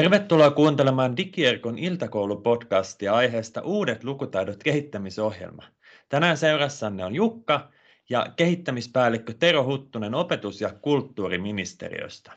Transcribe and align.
Tervetuloa 0.00 0.50
kuuntelemaan 0.50 1.16
Digierkon 1.16 1.78
iltakoulupodcastia 1.78 3.14
aiheesta 3.14 3.62
Uudet 3.62 4.04
lukutaidot 4.04 4.62
kehittämisohjelma. 4.62 5.62
Tänään 6.08 6.36
seurassanne 6.36 7.04
on 7.04 7.14
Jukka 7.14 7.70
ja 8.10 8.26
kehittämispäällikkö 8.36 9.34
Tero 9.34 9.64
Huttunen 9.64 10.14
opetus- 10.14 10.60
ja 10.60 10.72
kulttuuriministeriöstä. 10.72 12.32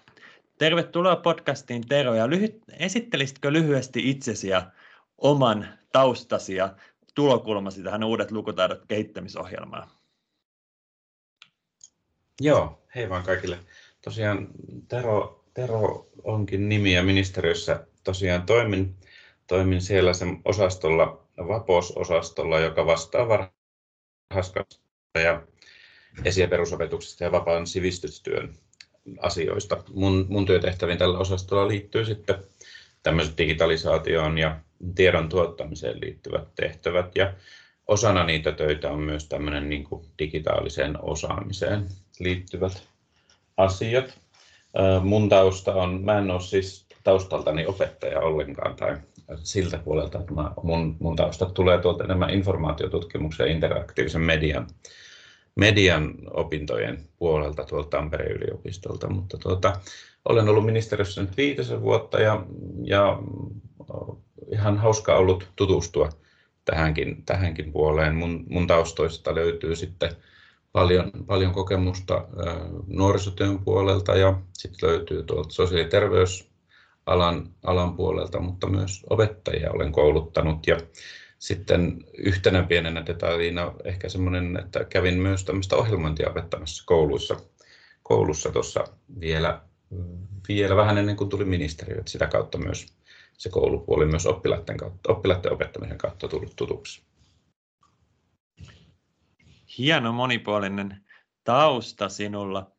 Tervetuloa 0.58 1.16
podcastiin 1.16 1.88
Tero 1.88 2.16
ja 2.16 2.30
lyhyt, 2.30 2.62
esittelisitkö 2.80 3.54
lyhyesti 3.54 4.10
itsesi 4.10 4.48
ja 4.48 4.72
oman 5.18 5.68
taustasi 5.92 6.56
ja 6.56 6.76
tulokulmasi 7.16 7.84
tähän 7.84 8.04
Uudet 8.04 8.32
lukutaidot 8.32 8.86
kehittämisohjelmaan? 8.88 9.90
Joo, 12.42 12.84
hei 12.96 13.10
vaan 13.10 13.24
kaikille. 13.24 13.60
Tosiaan 14.02 14.48
Tero 14.88 15.43
Tero 15.54 16.08
onkin 16.24 16.70
nimi 16.70 16.94
ja 16.94 17.04
ministeriössä 17.04 17.88
tosiaan 18.04 18.46
toimin, 18.46 18.96
toimin 19.48 19.82
siellä 19.82 20.14
sen 20.14 20.42
osastolla, 20.46 21.26
VAPOS-osastolla, 21.38 22.60
joka 22.60 22.86
vastaa 22.86 23.28
varhaiskasvatusta 23.28 25.20
ja 25.20 25.42
esi- 26.26 26.42
ja 26.42 26.48
perusopetuksesta 26.48 27.24
ja 27.24 27.32
vapaan 27.32 27.68
sivistystyön 27.68 28.56
asioista. 29.20 29.84
Mun, 29.94 30.26
mun 30.30 30.46
työtehtäviin 30.46 30.98
tällä 30.98 31.18
osastolla 31.18 31.68
liittyy 31.68 32.06
sitten 32.06 32.36
tämmöiset 33.04 33.38
digitalisaatioon 33.38 34.38
ja 34.38 34.60
tiedon 34.96 35.30
tuottamiseen 35.30 36.02
liittyvät 36.02 36.56
tehtävät 36.56 37.16
ja 37.16 37.34
osana 37.88 38.24
niitä 38.24 38.52
töitä 38.52 38.92
on 38.92 39.00
myös 39.00 39.28
tämmöinen 39.28 39.70
niin 39.70 39.88
digitaaliseen 40.20 41.04
osaamiseen 41.04 41.86
liittyvät 42.20 42.84
asiat. 43.58 44.23
Mun 45.04 45.30
tausta 45.30 45.74
on, 45.74 46.02
mä 46.04 46.18
en 46.18 46.32
ole 46.32 46.42
siis 46.42 46.86
taustaltani 47.04 47.66
opettaja 47.66 48.20
ollenkaan 48.20 48.76
tai 48.76 48.98
siltä 49.44 49.78
puolelta, 49.78 50.20
että 50.20 50.34
mä, 50.34 50.52
mun, 50.64 50.96
mun 51.00 51.16
taustat 51.16 51.54
tulee 51.54 51.78
tuolta 51.78 52.04
enemmän 52.04 52.30
informaatiotutkimuksen 52.30 53.48
ja 53.48 53.54
interaktiivisen 53.54 54.22
median, 54.22 54.68
median 55.56 56.14
opintojen 56.32 57.10
puolelta 57.18 57.66
tuolta 57.66 57.90
Tampereen 57.90 58.32
yliopistolta, 58.32 59.10
mutta 59.10 59.38
tuota, 59.38 59.80
olen 60.26 60.50
ollut 60.50 60.66
ministeriössä 60.66 61.22
nyt 61.22 61.38
viitisen 61.38 61.82
vuotta 61.82 62.20
ja, 62.22 62.46
ja 62.84 63.20
ihan 64.52 64.78
hauska 64.78 65.16
ollut 65.16 65.48
tutustua 65.56 66.10
tähänkin, 66.66 67.24
tähänkin 67.26 67.72
puoleen. 67.72 68.16
Mun, 68.16 68.44
mun 68.50 68.68
taustoista 68.68 69.36
löytyy 69.36 69.76
sitten 69.76 70.12
paljon, 70.74 71.12
paljon 71.28 71.54
kokemusta 71.54 72.28
nuorisotyön 72.88 73.60
puolelta 73.60 74.16
ja 74.16 74.40
sitten 74.54 74.90
löytyy 74.90 75.24
tuolta 75.24 75.54
sosiaali- 75.54 75.84
ja 75.84 75.90
terveysalan 75.90 77.50
alan 77.64 77.96
puolelta, 77.96 78.40
mutta 78.40 78.68
myös 78.70 79.06
opettajia 79.10 79.72
olen 79.72 79.92
kouluttanut. 79.92 80.68
Ja 80.68 80.78
sitten 81.40 82.06
yhtenä 82.18 82.64
pienenä 82.64 83.06
detaljina 83.06 83.74
ehkä 83.84 84.10
semmoinen, 84.10 84.58
että 84.58 84.84
kävin 84.84 85.20
myös 85.20 85.44
tämmöistä 85.44 85.76
ohjelmointia 85.76 86.30
opettamassa 86.30 86.84
kouluissa, 86.86 87.36
koulussa 88.04 88.52
tuossa 88.52 88.84
vielä, 89.20 89.62
vielä 90.48 90.76
vähän 90.76 90.98
ennen 90.98 91.16
kuin 91.16 91.30
tuli 91.30 91.46
ministeriö, 91.46 91.98
että 92.00 92.12
sitä 92.12 92.28
kautta 92.28 92.58
myös 92.58 92.86
se 93.38 93.50
koulupuoli 93.50 94.06
myös 94.06 94.26
oppilaiden, 94.26 94.78
kautta, 94.78 95.12
oppilaiden 95.12 95.54
opettamisen 95.54 95.98
kautta 95.98 96.28
tullut 96.28 96.54
tutuksi 96.56 97.02
hieno 99.78 100.12
monipuolinen 100.12 101.04
tausta 101.44 102.10
sinulla. 102.10 102.72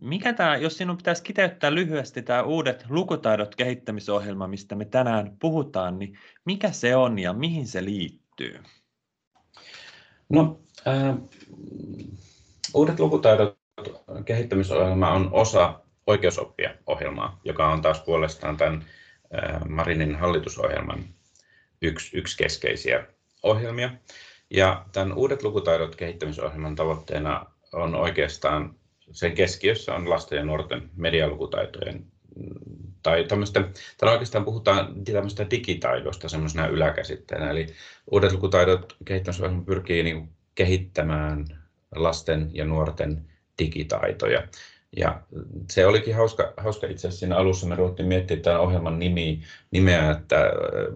Mikä 0.00 0.32
tämä, 0.32 0.56
jos 0.56 0.76
sinun 0.76 0.96
pitäisi 0.96 1.22
kiteyttää 1.22 1.74
lyhyesti 1.74 2.22
tämä 2.22 2.42
uudet 2.42 2.84
lukutaidot 2.88 3.54
kehittämisohjelma, 3.54 4.48
mistä 4.48 4.74
me 4.74 4.84
tänään 4.84 5.36
puhutaan, 5.40 5.98
niin 5.98 6.18
mikä 6.44 6.70
se 6.70 6.96
on 6.96 7.18
ja 7.18 7.32
mihin 7.32 7.66
se 7.66 7.84
liittyy? 7.84 8.60
No, 10.28 10.60
äh, 10.88 11.16
uudet 12.74 13.00
lukutaidot 13.00 13.58
kehittämisohjelma 14.24 15.10
on 15.10 15.28
osa 15.32 15.80
oikeusoppia 16.06 16.74
ohjelmaa, 16.86 17.40
joka 17.44 17.68
on 17.68 17.82
taas 17.82 18.00
puolestaan 18.00 18.56
tämän 18.56 18.84
äh, 19.42 19.68
Marinin 19.68 20.16
hallitusohjelman 20.16 21.04
yksi, 21.82 22.16
yksi 22.16 22.36
keskeisiä 22.36 23.06
ohjelmia. 23.42 23.90
Ja 24.50 24.84
tämän 24.92 25.12
Uudet 25.12 25.42
lukutaidot 25.42 25.96
kehittämisohjelman 25.96 26.76
tavoitteena 26.76 27.46
on 27.72 27.94
oikeastaan, 27.94 28.74
sen 29.10 29.34
keskiössä 29.34 29.94
on 29.94 30.10
lasten 30.10 30.36
ja 30.36 30.44
nuorten 30.44 30.90
medialukutaitojen 30.96 32.04
tai 33.02 33.24
tämmöistä, 33.24 33.60
täällä 33.98 34.12
oikeastaan 34.12 34.44
puhutaan 34.44 35.04
tämmöistä 35.04 35.50
digitaidosta 35.50 36.28
semmoisena 36.28 36.66
yläkäsitteenä, 36.66 37.50
eli 37.50 37.66
uudet 38.10 38.32
lukutaidot 38.32 38.96
kehittämisohjelma 39.04 39.64
pyrkii 39.64 40.02
niin 40.02 40.28
kehittämään 40.54 41.44
lasten 41.94 42.50
ja 42.52 42.64
nuorten 42.64 43.26
digitaitoja. 43.58 44.42
Ja 44.96 45.22
se 45.70 45.86
olikin 45.86 46.14
hauska, 46.14 46.52
hauska. 46.56 46.86
Itse 46.86 47.08
asiassa 47.08 47.18
siinä 47.18 47.36
alussa, 47.36 47.66
me 47.66 47.74
ruvettiin 47.74 48.08
miettimään 48.08 48.42
tämän 48.42 48.60
ohjelman 48.60 48.98
nimi, 48.98 49.42
nimeä, 49.70 50.10
että 50.10 50.50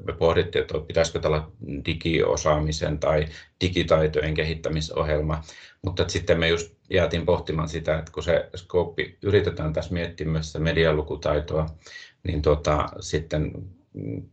me 0.07 0.13
pohdittiin, 0.13 0.61
että 0.61 0.75
pitäisikö 0.87 1.19
tällä 1.19 1.43
digiosaamisen 1.87 2.99
tai 2.99 3.27
digitaitojen 3.61 4.35
kehittämisohjelma, 4.35 5.43
mutta 5.83 6.09
sitten 6.09 6.41
me 6.41 6.49
just 6.49 6.75
jäätiin 6.91 7.27
pohtimaan 7.27 7.69
sitä, 7.69 7.99
että 7.99 8.13
kun 8.13 8.23
se 8.23 8.49
skooppi 8.55 9.19
yritetään 9.23 9.73
tässä 9.73 9.95
miettiä 9.95 10.27
myös 10.27 10.47
sitä 10.47 10.59
medialukutaitoa, 10.59 11.67
niin 12.25 12.43
tota, 12.43 12.89
sitten 13.01 13.53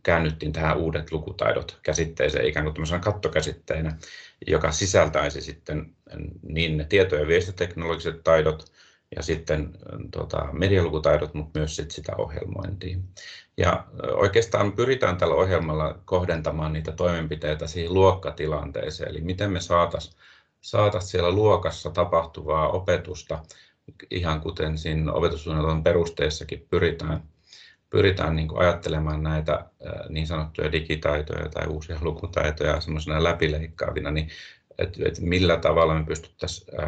käännyttiin 0.02 0.52
tähän 0.52 0.76
uudet 0.76 1.12
lukutaidot 1.12 1.78
käsitteeseen 1.82 2.46
ikään 2.46 2.64
kuin 2.64 2.74
tämmöisenä 2.74 3.00
kattokäsitteenä, 3.00 3.96
joka 4.46 4.72
sisältäisi 4.72 5.40
sitten 5.40 5.94
niin 6.42 6.76
ne 6.76 6.84
tieto- 6.84 7.16
ja 7.16 7.26
viestiteknologiset 7.26 8.24
taidot, 8.24 8.71
ja 9.16 9.22
sitten 9.22 9.72
tota, 10.10 10.48
medialukutaidot, 10.52 11.34
mutta 11.34 11.58
myös 11.58 11.76
sit 11.76 11.90
sitä 11.90 12.12
ohjelmointia. 12.18 12.98
Ja 13.56 13.86
oikeastaan 14.14 14.72
pyritään 14.72 15.16
tällä 15.16 15.34
ohjelmalla 15.34 15.98
kohdentamaan 16.04 16.72
niitä 16.72 16.92
toimenpiteitä 16.92 17.66
siihen 17.66 17.94
luokkatilanteeseen, 17.94 19.10
eli 19.10 19.20
miten 19.20 19.50
me 19.52 19.60
saataisiin 19.60 20.14
saatais 20.60 21.10
siellä 21.10 21.30
luokassa 21.30 21.90
tapahtuvaa 21.90 22.68
opetusta, 22.68 23.42
ihan 24.10 24.40
kuten 24.40 24.78
siinä 24.78 25.12
opetussuunnitelman 25.12 25.82
perusteissakin 25.82 26.66
pyritään, 26.70 27.22
pyritään 27.90 28.36
niin 28.36 28.48
ajattelemaan 28.54 29.22
näitä 29.22 29.64
niin 30.08 30.26
sanottuja 30.26 30.72
digitaitoja 30.72 31.48
tai 31.48 31.66
uusia 31.66 31.98
lukutaitoja 32.00 32.80
semmoisena 32.80 33.24
läpileikkaavina, 33.24 34.10
niin 34.10 34.28
että 34.78 35.00
et 35.04 35.20
millä 35.20 35.56
tavalla 35.56 35.94
me 35.94 36.04
pystyttäisiin 36.04 36.78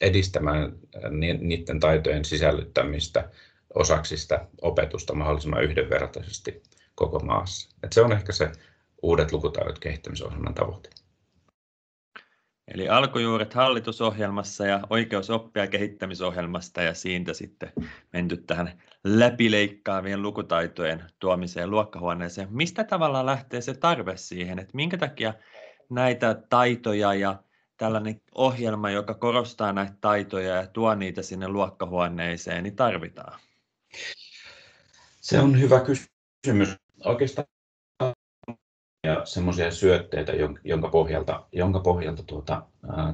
edistämään 0.00 0.62
äh, 0.64 1.10
niiden 1.40 1.80
taitojen 1.80 2.24
sisällyttämistä 2.24 3.30
osaksi 3.74 4.16
sitä 4.16 4.46
opetusta 4.62 5.14
mahdollisimman 5.14 5.64
yhdenvertaisesti 5.64 6.62
koko 6.94 7.18
maassa. 7.18 7.76
Et 7.82 7.92
se 7.92 8.02
on 8.02 8.12
ehkä 8.12 8.32
se 8.32 8.52
uudet 9.02 9.32
lukutaidot 9.32 9.78
kehittämisohjelman 9.78 10.54
tavoite. 10.54 10.90
Eli 12.74 12.88
alkujuuret 12.88 13.54
hallitusohjelmassa 13.54 14.66
ja 14.66 14.80
oikeusoppia 14.90 15.66
kehittämisohjelmasta 15.66 16.82
ja 16.82 16.94
siitä 16.94 17.34
sitten 17.34 17.72
menty 18.12 18.36
tähän 18.36 18.82
läpileikkaavien 19.04 20.22
lukutaitojen 20.22 21.04
tuomiseen 21.18 21.70
luokkahuoneeseen. 21.70 22.48
Mistä 22.50 22.84
tavalla 22.84 23.26
lähtee 23.26 23.60
se 23.60 23.74
tarve 23.74 24.16
siihen, 24.16 24.58
että 24.58 24.76
minkä 24.76 24.98
takia 24.98 25.34
näitä 25.90 26.42
taitoja 26.50 27.14
ja 27.14 27.42
tällainen 27.80 28.20
ohjelma, 28.34 28.90
joka 28.90 29.14
korostaa 29.14 29.72
näitä 29.72 29.92
taitoja 30.00 30.54
ja 30.54 30.66
tuo 30.66 30.94
niitä 30.94 31.22
sinne 31.22 31.48
luokkahuoneeseen, 31.48 32.62
niin 32.62 32.76
tarvitaan? 32.76 33.40
Se 35.20 35.40
on 35.40 35.60
hyvä 35.60 35.80
kysymys. 35.80 36.76
Oikeastaan 37.04 37.46
ja 39.06 39.24
semmoisia 39.24 39.70
syötteitä, 39.70 40.32
jonka 40.64 40.88
pohjalta, 40.88 41.46
jonka 41.52 41.80
pohjalta 41.80 42.22
tuota, 42.22 42.62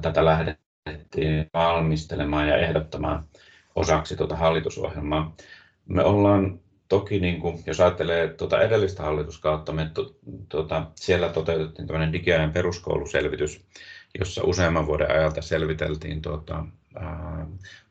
tätä 0.01 0.25
lähdettiin 0.25 1.49
valmistelemaan 1.53 2.47
ja 2.47 2.57
ehdottamaan 2.57 3.27
osaksi 3.75 4.15
tuota 4.15 4.35
hallitusohjelmaa. 4.35 5.35
Me 5.85 6.03
ollaan 6.03 6.59
toki, 6.87 7.19
niin 7.19 7.41
kuin, 7.41 7.63
jos 7.65 7.79
ajattelee 7.79 8.27
tuota 8.27 8.61
edellistä 8.61 9.03
hallituskautta, 9.03 9.73
me 9.73 9.91
tuota, 10.49 10.91
siellä 10.95 11.29
toteutettiin 11.29 11.87
tämmöinen 11.87 12.13
digiajan 12.13 12.53
peruskouluselvitys, 12.53 13.65
jossa 14.19 14.43
useamman 14.43 14.87
vuoden 14.87 15.11
ajalta 15.11 15.41
selviteltiin 15.41 16.21
tuota, 16.21 16.65
ää, 16.95 17.47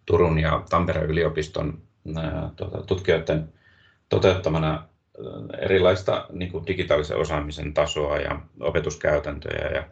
Turun 0.06 0.38
ja 0.38 0.62
Tampereen 0.70 1.11
yliopiston 1.11 1.82
ää, 2.17 2.50
tuota, 2.56 2.82
tutkijoiden 2.82 3.52
toteuttamana 4.08 4.88
erilaista 5.58 6.26
niin 6.32 6.52
kuin 6.52 6.67
digitaalisen 6.67 7.17
osaamisen 7.17 7.75
tasoa 7.75 8.17
ja 8.17 8.40
opetuskäytäntöjä 8.61 9.69
ja 9.69 9.88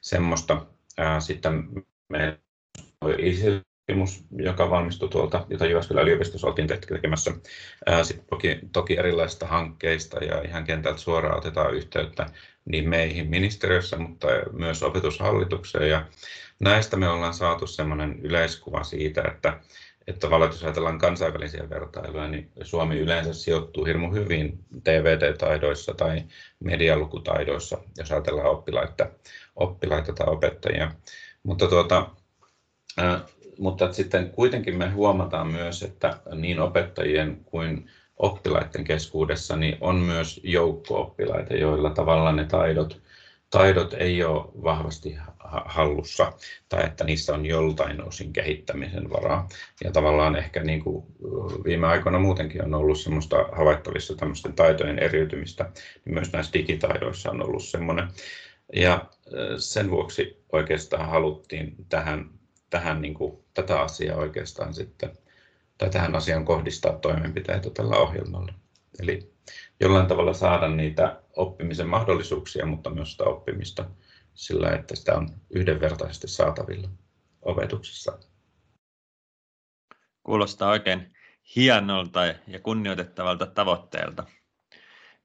semmoista. 0.00 0.66
Ää, 0.98 1.20
sitten 1.20 1.68
me 2.08 2.40
tutkimus, 3.86 4.24
joka 4.36 4.70
valmistui 4.70 5.08
tuolta, 5.08 5.46
jota 5.50 5.66
Jyväskylän 5.66 6.02
yliopistossa 6.02 6.46
oltiin 6.46 6.68
tekemässä. 6.68 7.32
Sitten 8.02 8.26
toki, 8.30 8.58
toki 8.72 8.98
erilaisista 8.98 9.46
hankkeista 9.46 10.24
ja 10.24 10.42
ihan 10.42 10.64
kentältä 10.64 10.98
suoraan 10.98 11.38
otetaan 11.38 11.74
yhteyttä 11.74 12.26
niin 12.66 12.88
meihin 12.88 13.30
ministeriössä, 13.30 13.96
mutta 13.96 14.26
myös 14.52 14.82
opetushallitukseen. 14.82 15.90
Ja 15.90 16.06
näistä 16.60 16.96
me 16.96 17.08
ollaan 17.08 17.34
saatu 17.34 17.66
sellainen 17.66 18.20
yleiskuva 18.22 18.84
siitä, 18.84 19.22
että 19.28 19.60
että 20.06 20.26
jos 20.26 20.64
ajatellaan 20.64 20.98
kansainvälisiä 20.98 21.70
vertailuja, 21.70 22.28
niin 22.28 22.50
Suomi 22.62 22.98
yleensä 22.98 23.34
sijoittuu 23.34 23.84
hirmu 23.84 24.12
hyvin 24.12 24.64
TVT-taidoissa 24.84 25.94
tai 25.94 26.22
medialukutaidoissa, 26.60 27.78
jos 27.98 28.12
ajatellaan 28.12 28.50
oppilaita, 28.50 29.06
oppilaita 29.56 30.12
tai 30.12 30.26
opettajia. 30.28 30.92
Mutta, 31.42 31.68
tuota, 31.68 32.10
äh, 33.00 33.22
mutta 33.58 33.92
sitten 33.92 34.30
kuitenkin 34.30 34.76
me 34.76 34.90
huomataan 34.90 35.46
myös, 35.46 35.82
että 35.82 36.20
niin 36.34 36.60
opettajien 36.60 37.40
kuin 37.44 37.90
oppilaiden 38.16 38.84
keskuudessa 38.84 39.56
niin 39.56 39.76
on 39.80 39.96
myös 39.96 40.40
joukko 40.44 41.00
oppilaita, 41.00 41.54
joilla 41.54 41.90
tavallaan 41.90 42.36
ne 42.36 42.44
taidot 42.44 43.00
taidot 43.50 43.94
ei 43.94 44.24
ole 44.24 44.44
vahvasti 44.62 45.16
hallussa 45.64 46.32
tai 46.68 46.84
että 46.84 47.04
niissä 47.04 47.34
on 47.34 47.46
joltain 47.46 48.02
osin 48.04 48.32
kehittämisen 48.32 49.10
varaa. 49.10 49.48
Ja 49.84 49.92
tavallaan 49.92 50.36
ehkä 50.36 50.62
niin 50.62 50.82
kuin 50.84 51.06
viime 51.64 51.86
aikoina 51.86 52.18
muutenkin 52.18 52.64
on 52.64 52.74
ollut 52.74 53.00
semmoista 53.00 53.36
havaittavissa 53.52 54.14
tämmöisten 54.14 54.52
taitojen 54.52 54.98
eriytymistä, 54.98 55.70
niin 56.04 56.14
myös 56.14 56.32
näissä 56.32 56.52
digitaidoissa 56.52 57.30
on 57.30 57.42
ollut 57.42 57.64
semmoinen. 57.64 58.08
Ja 58.72 59.04
sen 59.58 59.90
vuoksi 59.90 60.44
oikeastaan 60.52 61.08
haluttiin 61.08 61.74
tähän, 61.88 62.30
tähän 62.70 63.02
niin 63.02 63.14
kuin, 63.14 63.38
tätä 63.54 63.80
asiaa 63.80 64.16
oikeastaan 64.16 64.74
sitten, 64.74 65.10
tai 65.78 65.90
tähän 65.90 66.16
asiaan 66.16 66.44
kohdistaa 66.44 66.92
toimenpiteitä 66.98 67.70
tällä 67.70 67.96
ohjelmalla. 67.96 68.52
Eli 69.00 69.32
jollain 69.80 70.06
tavalla 70.06 70.34
saada 70.34 70.68
niitä 70.68 71.22
oppimisen 71.36 71.88
mahdollisuuksia, 71.88 72.66
mutta 72.66 72.90
myös 72.90 73.12
sitä 73.12 73.24
oppimista 73.24 73.90
sillä, 74.34 74.70
että 74.70 74.96
sitä 74.96 75.14
on 75.14 75.28
yhdenvertaisesti 75.50 76.28
saatavilla 76.28 76.88
opetuksessa. 77.42 78.18
Kuulostaa 80.22 80.70
oikein 80.70 81.12
hienolta 81.56 82.26
ja 82.26 82.60
kunnioitettavalta 82.62 83.46
tavoitteelta. 83.46 84.24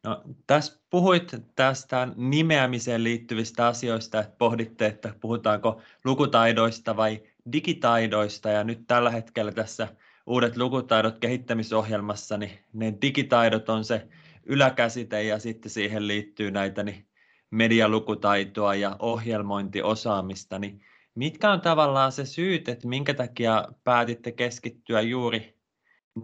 No, 0.04 0.24
tässä 0.48 0.82
puhuit 0.90 1.32
tästä 1.56 2.08
nimeämiseen 2.16 3.04
liittyvistä 3.04 3.68
asioista, 3.68 4.20
että 4.20 4.36
pohditte, 4.38 4.86
että 4.86 5.14
puhutaanko 5.20 5.82
lukutaidoista 6.06 6.98
vai 6.98 7.24
digitaidoista, 7.52 8.50
ja 8.50 8.64
nyt 8.64 8.88
tällä 8.88 9.10
hetkellä 9.10 9.52
tässä 9.52 9.88
uudet 10.32 10.58
lukutaidot 10.58 11.20
kehittämisohjelmassa, 11.20 12.38
niin 12.38 12.60
ne 12.74 12.94
digitaidot 13.02 13.70
on 13.70 13.86
se 13.86 14.08
yläkäsite 14.46 15.24
ja 15.24 15.40
sitten 15.40 15.72
siihen 15.72 16.08
liittyy 16.08 16.52
näitä 16.52 16.84
niin 16.84 17.08
medialukutaitoa 17.50 18.76
ja 18.76 18.96
ohjelmointiosaamista, 19.00 20.60
niin 20.60 20.82
mitkä 21.16 21.52
on 21.52 21.62
tavallaan 21.62 22.12
se 22.12 22.26
syyt, 22.26 22.70
että 22.70 22.88
minkä 22.88 23.14
takia 23.14 23.68
päätitte 23.84 24.32
keskittyä 24.32 25.02
juuri 25.02 25.58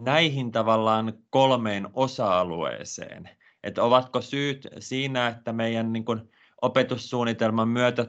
näihin 0.02 0.52
tavallaan 0.52 1.12
kolmeen 1.30 1.88
osa-alueeseen? 1.92 3.30
Että 3.62 3.82
ovatko 3.82 4.20
syyt 4.20 4.68
siinä, 4.78 5.28
että 5.28 5.52
meidän 5.52 5.92
niin 5.92 6.04
kuin 6.04 6.30
opetussuunnitelman 6.62 7.68
myötä 7.68 8.06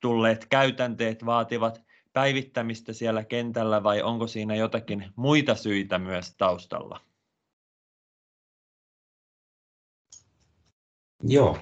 tulleet 0.00 0.46
käytänteet 0.50 1.26
vaativat 1.26 1.82
päivittämistä 2.12 2.92
siellä 2.92 3.24
kentällä 3.24 3.82
vai 3.82 4.02
onko 4.02 4.26
siinä 4.26 4.54
jotakin 4.54 5.12
muita 5.16 5.54
syitä 5.54 5.98
myös 5.98 6.34
taustalla? 6.36 7.00
Joo, 11.22 11.58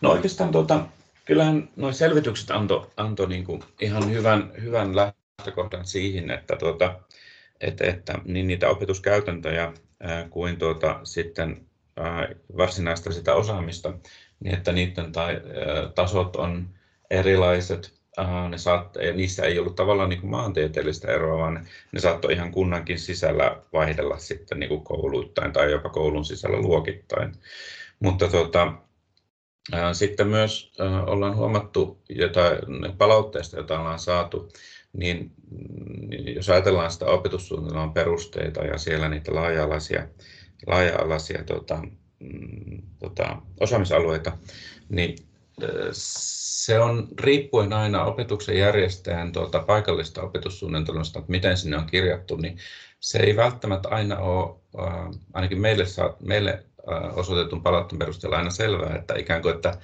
no 0.00 0.10
oikeastaan 0.10 0.52
tuota, 0.52 0.86
kyllähän 1.24 1.68
nuo 1.76 1.92
selvitykset 1.92 2.50
antoi 2.50 2.90
anto 2.96 3.26
niin 3.26 3.44
kuin 3.44 3.62
ihan 3.80 4.10
hyvän, 4.10 4.52
hyvän 4.62 4.96
lähtökohdan 4.96 5.86
siihen, 5.86 6.30
että, 6.30 6.56
tuota, 6.56 7.00
että, 7.60 7.84
että 7.86 8.18
niin 8.24 8.46
niitä 8.46 8.68
opetuskäytäntöjä 8.68 9.72
ää, 10.00 10.28
kuin 10.28 10.58
tuota, 10.58 11.00
sitten 11.04 11.66
ää, 11.96 12.28
varsinaista 12.56 13.12
sitä 13.12 13.34
osaamista, 13.34 13.92
niin 14.40 14.54
että 14.54 14.72
niiden 14.72 15.12
tai, 15.12 15.34
ää, 15.34 15.88
tasot 15.94 16.36
on 16.36 16.68
erilaiset. 17.10 18.03
Ne 18.48 18.58
saat, 18.58 18.96
niissä 19.14 19.42
ei 19.42 19.58
ollut 19.58 19.74
tavallaan 19.74 20.08
niin 20.08 20.20
kuin 20.20 20.30
maantieteellistä 20.30 21.12
eroa, 21.12 21.38
vaan 21.38 21.66
ne 21.92 22.00
saattoi 22.00 22.32
ihan 22.32 22.52
kunnankin 22.52 22.98
sisällä 22.98 23.56
vaihdella 23.72 24.18
sitten 24.18 24.58
niin 24.58 24.68
kuin 24.68 24.84
kouluittain 24.84 25.52
tai 25.52 25.70
jopa 25.70 25.88
koulun 25.88 26.24
sisällä 26.24 26.60
luokittain. 26.60 27.32
Mutta 28.00 28.28
tuota, 28.28 28.72
sitten 29.92 30.28
myös 30.28 30.72
ollaan 31.06 31.36
huomattu 31.36 32.02
jotain 32.08 32.58
palautteista, 32.98 33.56
joita 33.56 33.78
ollaan 33.80 33.98
saatu, 33.98 34.48
niin, 34.92 35.30
niin 36.08 36.34
jos 36.34 36.50
ajatellaan 36.50 36.90
sitä 36.90 37.06
opetussuunnitelman 37.06 37.92
perusteita 37.92 38.64
ja 38.64 38.78
siellä 38.78 39.08
niitä 39.08 39.34
laaja-alaisia, 39.34 40.08
laaja-alaisia 40.66 41.44
tota, 41.44 41.82
mm, 42.20 42.82
tota, 42.98 43.36
osaamisalueita, 43.60 44.38
niin 44.88 45.16
se 45.92 46.80
on 46.80 47.08
riippuen 47.20 47.72
aina 47.72 48.04
opetuksen 48.04 48.58
järjestäjän 48.58 49.32
tuota, 49.32 49.58
paikallista 49.58 50.22
opetussuunnitelmasta, 50.22 51.18
että 51.18 51.30
miten 51.30 51.56
sinne 51.56 51.76
on 51.76 51.86
kirjattu, 51.86 52.36
niin 52.36 52.58
se 53.00 53.18
ei 53.18 53.36
välttämättä 53.36 53.88
aina 53.88 54.18
ole, 54.18 54.56
ainakin 55.32 55.60
meille, 55.60 55.84
meille 56.20 56.64
osoitetun 57.12 57.62
palautteen 57.62 57.98
perusteella 57.98 58.36
aina 58.36 58.50
selvää, 58.50 58.96
että 58.96 59.14
ikään 59.14 59.42
kuin, 59.42 59.54
että, 59.54 59.78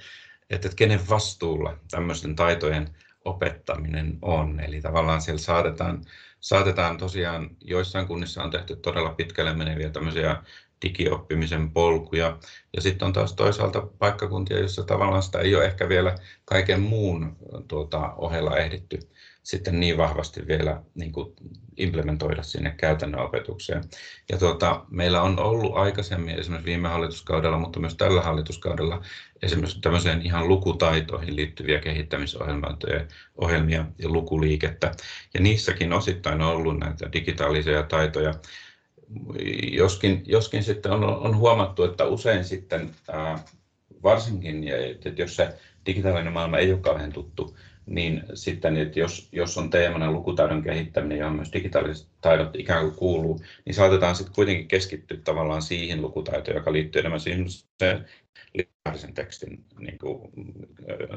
että 0.49 0.69
kenen 0.75 1.09
vastuulla 1.09 1.77
tämmöisten 1.91 2.35
taitojen 2.35 2.89
opettaminen 3.25 4.17
on. 4.21 4.59
Eli 4.59 4.81
tavallaan 4.81 5.21
siellä 5.21 5.41
saatetaan, 5.41 6.01
saatetaan 6.39 6.97
tosiaan, 6.97 7.49
joissain 7.61 8.07
kunnissa 8.07 8.43
on 8.43 8.51
tehty 8.51 8.75
todella 8.75 9.09
pitkälle 9.09 9.53
meneviä 9.53 9.89
tämmöisiä 9.89 10.43
digioppimisen 10.81 11.71
polkuja. 11.71 12.37
Ja 12.75 12.81
sitten 12.81 13.05
on 13.05 13.13
taas 13.13 13.33
toisaalta 13.33 13.81
paikkakuntia, 13.81 14.59
joissa 14.59 14.83
tavallaan 14.83 15.23
sitä 15.23 15.39
ei 15.39 15.55
ole 15.55 15.65
ehkä 15.65 15.89
vielä 15.89 16.15
kaiken 16.45 16.81
muun 16.81 17.37
tuota, 17.67 18.13
ohella 18.13 18.57
ehditty 18.57 18.99
sitten 19.43 19.79
niin 19.79 19.97
vahvasti 19.97 20.47
vielä 20.47 20.81
niin 20.95 21.11
kuin 21.11 21.33
implementoida 21.77 22.43
sinne 22.43 22.73
käytännön 22.77 23.21
opetukseen. 23.21 23.83
Ja 24.29 24.37
tuota, 24.37 24.85
meillä 24.89 25.21
on 25.21 25.39
ollut 25.39 25.77
aikaisemmin 25.77 26.39
esimerkiksi 26.39 26.65
viime 26.65 26.87
hallituskaudella, 26.87 27.57
mutta 27.57 27.79
myös 27.79 27.95
tällä 27.95 28.21
hallituskaudella 28.21 29.01
esimerkiksi 29.41 29.81
tämmöiseen 29.81 30.21
ihan 30.21 30.47
lukutaitoihin 30.47 31.35
liittyviä 31.35 31.79
kehittämisohjelmia 31.79 33.85
ja 33.97 34.09
lukuliikettä. 34.09 34.91
Ja 35.33 35.39
niissäkin 35.39 35.93
osittain 35.93 36.41
on 36.41 36.47
ollut 36.47 36.79
näitä 36.79 37.13
digitaalisia 37.13 37.83
taitoja, 37.83 38.33
joskin, 39.71 40.23
joskin 40.25 40.63
sitten 40.63 40.91
on, 40.91 41.03
on 41.03 41.37
huomattu, 41.37 41.83
että 41.83 42.05
usein 42.05 42.43
sitten 42.43 42.91
ää, 43.11 43.39
varsinkin, 44.03 44.67
että 44.67 45.21
jos 45.21 45.35
se 45.35 45.49
digitaalinen 45.85 46.33
maailma 46.33 46.57
ei 46.57 46.71
ole 46.71 46.79
kauhean 46.79 47.11
tuttu, 47.11 47.55
niin 47.85 48.23
sitten, 48.33 48.77
että 48.77 48.99
jos, 48.99 49.29
jos 49.31 49.57
on 49.57 49.69
teemana 49.69 50.11
lukutaidon 50.11 50.63
kehittäminen, 50.63 51.17
johon 51.17 51.35
myös 51.35 51.53
digitaaliset 51.53 52.07
taidot 52.21 52.55
ikään 52.55 52.81
kuin 52.83 52.95
kuuluu, 52.95 53.41
niin 53.65 53.73
saatetaan 53.73 54.15
sitten 54.15 54.35
kuitenkin 54.35 54.67
keskittyä 54.67 55.17
tavallaan 55.23 55.61
siihen 55.61 56.01
lukutaitoon, 56.01 56.57
joka 56.57 56.73
liittyy 56.73 56.99
enemmän 56.99 57.19
siihen 57.19 57.45
literaalisen 58.53 59.13
tekstin 59.13 59.65
niin 59.79 59.97
kuin, 59.99 60.31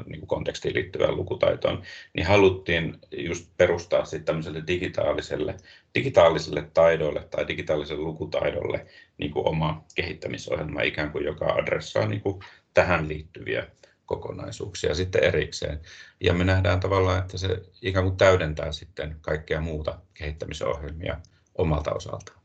niin 0.05 0.19
kuin 0.19 0.27
kontekstiin 0.27 0.75
liittyvään 0.75 1.17
lukutaitoon, 1.17 1.83
niin 2.13 2.25
haluttiin 2.25 2.97
just 3.17 3.51
perustaa 3.57 4.05
sitten 4.05 4.25
tämmöiselle 4.25 4.63
digitaaliselle, 4.67 5.57
digitaaliselle 5.95 6.69
taidoille 6.73 7.27
tai 7.31 7.47
digitaaliselle 7.47 8.03
lukutaidolle 8.03 8.85
niin 9.17 9.31
kuin 9.31 9.47
oma 9.47 9.85
kehittämisohjelma 9.95 10.81
ikään 10.81 11.11
kuin, 11.11 11.25
joka 11.25 11.45
adressaa 11.45 12.07
niin 12.07 12.21
kuin 12.21 12.39
tähän 12.73 13.07
liittyviä 13.07 13.67
kokonaisuuksia 14.05 14.95
sitten 14.95 15.23
erikseen. 15.23 15.79
Ja 16.21 16.33
me 16.33 16.43
nähdään 16.43 16.79
tavallaan, 16.79 17.19
että 17.19 17.37
se 17.37 17.61
ikään 17.81 18.05
kuin 18.05 18.17
täydentää 18.17 18.71
sitten 18.71 19.15
kaikkea 19.21 19.61
muuta 19.61 19.99
kehittämisohjelmia 20.13 21.19
omalta 21.57 21.93
osaltaan. 21.93 22.44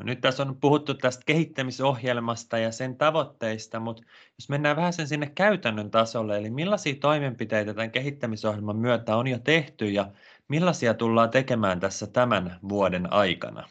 No 0.00 0.04
nyt 0.04 0.20
tässä 0.20 0.42
on 0.42 0.56
puhuttu 0.60 0.94
tästä 0.94 1.22
kehittämisohjelmasta 1.26 2.58
ja 2.58 2.72
sen 2.72 2.96
tavoitteista, 2.96 3.80
mutta 3.80 4.02
jos 4.38 4.48
mennään 4.48 4.76
vähän 4.76 4.92
sen 4.92 5.08
sinne 5.08 5.32
käytännön 5.34 5.90
tasolle, 5.90 6.38
eli 6.38 6.50
millaisia 6.50 6.94
toimenpiteitä 7.00 7.74
tämän 7.74 7.90
kehittämisohjelman 7.90 8.76
myötä 8.76 9.16
on 9.16 9.26
jo 9.26 9.38
tehty 9.38 9.90
ja 9.90 10.10
millaisia 10.48 10.94
tullaan 10.94 11.30
tekemään 11.30 11.80
tässä 11.80 12.06
tämän 12.06 12.58
vuoden 12.68 13.12
aikana? 13.12 13.68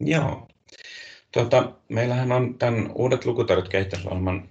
Joo, 0.00 0.48
Tuota, 1.32 1.72
meillähän 1.88 2.32
on 2.32 2.58
tämän 2.58 2.90
uudet 2.94 3.24
lukutaidot 3.24 3.68
kehittämisohjelman 3.68 4.48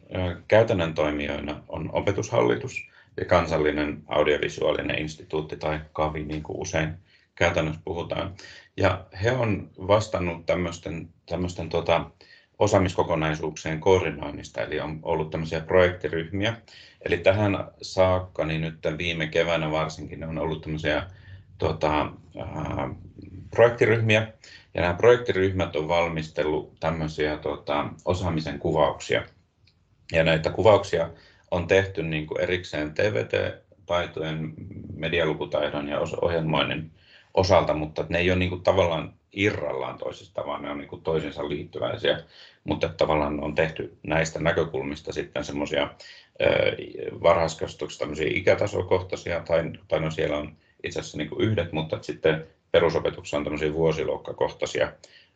käytännön 0.47 0.93
toimijoina 0.93 1.63
on 1.67 1.89
opetushallitus 1.93 2.89
ja 3.17 3.25
kansallinen 3.25 4.03
audiovisuaalinen 4.07 4.99
instituutti 4.99 5.57
tai 5.57 5.79
KAVI, 5.93 6.23
niin 6.23 6.43
kuin 6.43 6.59
usein 6.59 6.93
käytännössä 7.35 7.81
puhutaan. 7.85 8.33
Ja 8.77 9.05
he 9.23 9.31
on 9.31 9.69
vastannut 9.87 10.45
tämmöisten, 10.45 11.09
tämmöisten 11.25 11.69
tota, 11.69 12.11
osaamiskokonaisuuksien 12.59 13.79
koordinoinnista, 13.79 14.61
eli 14.61 14.79
on 14.79 14.99
ollut 15.03 15.29
tämmöisiä 15.29 15.61
projektiryhmiä. 15.61 16.57
Eli 17.05 17.17
tähän 17.17 17.67
saakka, 17.81 18.45
niin 18.45 18.61
nyt 18.61 18.79
viime 18.97 19.27
keväänä 19.27 19.71
varsinkin, 19.71 20.19
ne 20.19 20.27
on 20.27 20.37
ollut 20.37 20.61
tämmöisiä 20.61 21.07
tota, 21.57 22.11
ää, 22.37 22.89
projektiryhmiä, 23.49 24.27
ja 24.73 24.81
nämä 24.81 24.93
projektiryhmät 24.93 25.75
on 25.75 25.87
valmistellut 25.87 26.79
tämmöisiä 26.79 27.37
tota, 27.37 27.89
osaamisen 28.05 28.59
kuvauksia. 28.59 29.23
Ja 30.11 30.23
näitä 30.23 30.49
kuvauksia 30.49 31.09
on 31.51 31.67
tehty 31.67 32.03
niin 32.03 32.27
kuin 32.27 32.41
erikseen 32.41 32.93
TVT-taitojen, 32.93 34.53
medialukutaidon 34.95 35.87
ja 35.87 35.99
ohjelmoinnin 36.21 36.91
osalta, 37.35 37.73
mutta 37.73 38.05
ne 38.09 38.19
ei 38.19 38.31
ole 38.31 38.39
niin 38.39 38.49
kuin 38.49 38.63
tavallaan 38.63 39.13
irrallaan 39.33 39.97
toisista, 39.97 40.45
vaan 40.45 40.61
ne 40.61 40.71
on 40.71 40.77
niin 40.77 40.87
kuin 40.87 41.01
toisinsa 41.01 41.49
liittyväisiä, 41.49 42.19
mutta 42.63 42.89
tavallaan 42.89 43.43
on 43.43 43.55
tehty 43.55 43.97
näistä 44.03 44.39
näkökulmista 44.39 45.13
sitten 45.13 45.43
semmoisia 45.43 45.89
varhaiskasvatuksessa 47.23 47.99
tämmöisiä 47.99 48.27
ikätasokohtaisia, 48.29 49.39
tai, 49.39 49.71
tai 49.87 49.99
no 49.99 50.11
siellä 50.11 50.37
on 50.37 50.55
itse 50.83 50.99
asiassa 50.99 51.17
niin 51.17 51.29
kuin 51.29 51.41
yhdet, 51.41 51.71
mutta 51.71 51.97
sitten 52.01 52.47
perusopetuksessa 52.71 53.37
on 53.37 53.43
tämmöisiä 53.43 53.73
vuosiluokkakohtaisia 53.73 54.91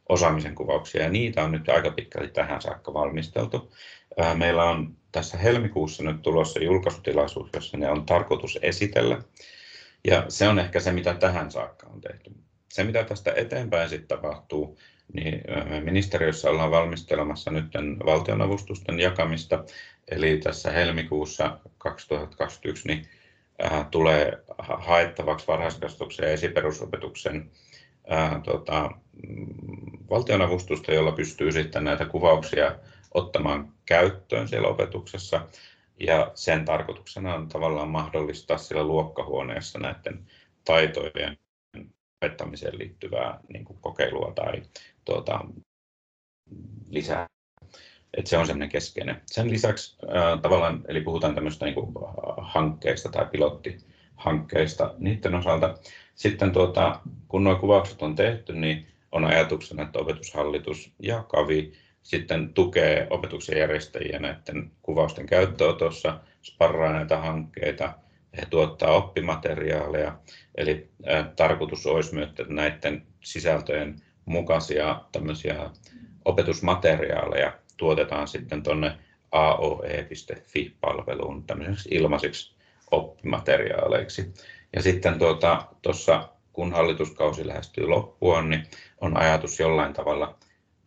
osaamisen 0.09 0.55
kuvauksia, 0.55 1.03
ja 1.03 1.09
niitä 1.09 1.43
on 1.43 1.51
nyt 1.51 1.69
aika 1.69 1.91
pitkälti 1.91 2.31
tähän 2.31 2.61
saakka 2.61 2.93
valmisteltu. 2.93 3.71
Meillä 4.33 4.63
on 4.63 4.95
tässä 5.11 5.37
helmikuussa 5.37 6.03
nyt 6.03 6.21
tulossa 6.21 6.63
julkaisutilaisuus, 6.63 7.49
jossa 7.53 7.77
ne 7.77 7.91
on 7.91 8.05
tarkoitus 8.05 8.59
esitellä, 8.61 9.21
ja 10.07 10.25
se 10.27 10.47
on 10.47 10.59
ehkä 10.59 10.79
se, 10.79 10.91
mitä 10.91 11.13
tähän 11.13 11.51
saakka 11.51 11.87
on 11.87 12.01
tehty. 12.01 12.31
Se, 12.69 12.83
mitä 12.83 13.03
tästä 13.03 13.33
eteenpäin 13.35 13.89
sitten 13.89 14.17
tapahtuu, 14.17 14.77
niin 15.13 15.41
ministeriössä 15.83 16.49
ollaan 16.49 16.71
valmistelemassa 16.71 17.51
nyt 17.51 17.65
valtionavustusten 18.05 18.99
jakamista, 18.99 19.63
eli 20.07 20.37
tässä 20.37 20.71
helmikuussa 20.71 21.59
2021 21.77 22.87
niin 22.87 23.07
tulee 23.91 24.43
haettavaksi 24.57 25.47
varhaiskasvatuksen 25.47 26.25
ja 26.25 26.31
esiperusopetuksen 26.31 27.51
ää, 28.07 28.41
tota, 28.43 28.91
valtionavustusta, 30.09 30.91
jolla 30.91 31.11
pystyy 31.11 31.51
sitten 31.51 31.83
näitä 31.83 32.05
kuvauksia 32.05 32.75
ottamaan 33.13 33.73
käyttöön 33.85 34.47
siellä 34.47 34.67
opetuksessa. 34.67 35.47
Ja 35.99 36.31
sen 36.35 36.65
tarkoituksena 36.65 37.35
on 37.35 37.47
tavallaan 37.47 37.89
mahdollistaa 37.89 38.57
siellä 38.57 38.83
luokkahuoneessa 38.83 39.79
näiden 39.79 40.25
taitojen 40.65 41.37
opettamiseen 42.21 42.77
liittyvää 42.77 43.39
niin 43.53 43.65
kuin 43.65 43.79
kokeilua 43.81 44.31
tai 44.35 44.61
tuota, 45.05 45.45
lisää. 46.89 47.25
Et 48.17 48.27
se 48.27 48.37
on 48.37 48.45
semmoinen 48.45 48.69
keskeinen. 48.69 49.21
Sen 49.25 49.49
lisäksi 49.49 49.97
ää, 50.07 50.37
tavallaan, 50.37 50.85
eli 50.87 51.01
puhutaan 51.01 51.35
tämmöistä 51.35 51.65
niin 51.65 51.75
kuin 51.75 51.93
hankkeista 52.37 53.09
tai 53.09 53.25
pilottihankkeista 53.25 54.95
niiden 54.97 55.35
osalta. 55.35 55.77
Sitten 56.15 56.51
tuota, 56.51 56.99
kun 57.27 57.43
nuo 57.43 57.55
kuvaukset 57.55 58.01
on 58.01 58.15
tehty, 58.15 58.53
niin 58.53 58.87
on 59.11 59.25
ajatuksena, 59.25 59.83
että 59.83 59.99
opetushallitus 59.99 60.93
ja 60.99 61.23
KAVI 61.23 61.73
sitten 62.03 62.53
tukee 62.53 63.07
opetuksen 63.09 63.57
järjestäjiä 63.57 64.19
näiden 64.19 64.71
kuvausten 64.81 65.25
käyttöönotossa, 65.25 66.19
sparraa 66.41 66.93
näitä 66.93 67.17
hankkeita, 67.17 67.93
he 68.37 68.45
tuottaa 68.49 68.91
oppimateriaaleja, 68.91 70.17
eli 70.55 70.89
tarkoitus 71.35 71.85
olisi 71.85 72.15
myös, 72.15 72.29
että 72.29 72.43
näiden 72.47 73.05
sisältöjen 73.23 73.95
mukaisia 74.25 75.01
tämmöisiä 75.11 75.69
opetusmateriaaleja 76.25 77.53
tuotetaan 77.77 78.27
sitten 78.27 78.63
tuonne 78.63 78.91
aoe.fi-palveluun 79.31 81.43
tämmöiseksi 81.43 81.89
ilmaiseksi 81.91 82.55
oppimateriaaleiksi. 82.91 84.33
Ja 84.75 84.81
sitten 84.81 85.19
tuota, 85.19 85.65
tuossa, 85.81 86.29
kun 86.53 86.71
hallituskausi 86.71 87.47
lähestyy 87.47 87.87
loppuun, 87.87 88.49
niin 88.49 88.63
on 89.01 89.17
ajatus 89.17 89.59
jollain 89.59 89.93
tavalla 89.93 90.37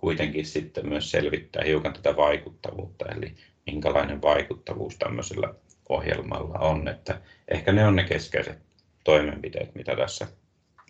kuitenkin 0.03 0.47
sitten 0.47 0.89
myös 0.89 1.11
selvittää 1.11 1.65
hiukan 1.65 1.93
tätä 1.93 2.17
vaikuttavuutta, 2.17 3.05
eli 3.05 3.35
minkälainen 3.67 4.23
vaikuttavuus 4.23 4.97
tämmöisellä 4.97 5.55
ohjelmalla 5.89 6.59
on. 6.59 6.89
Että 6.89 7.21
ehkä 7.49 7.73
ne 7.73 7.87
on 7.87 7.97
ne 7.97 8.05
keskeiset 8.05 8.59
toimenpiteet, 9.05 9.75
mitä 9.75 9.97
tässä 9.97 10.29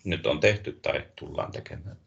nyt 0.05 0.25
on 0.25 0.39
tehty 0.39 0.79
tai 0.81 1.05
tullaan 1.19 1.51
tekemään. 1.51 1.97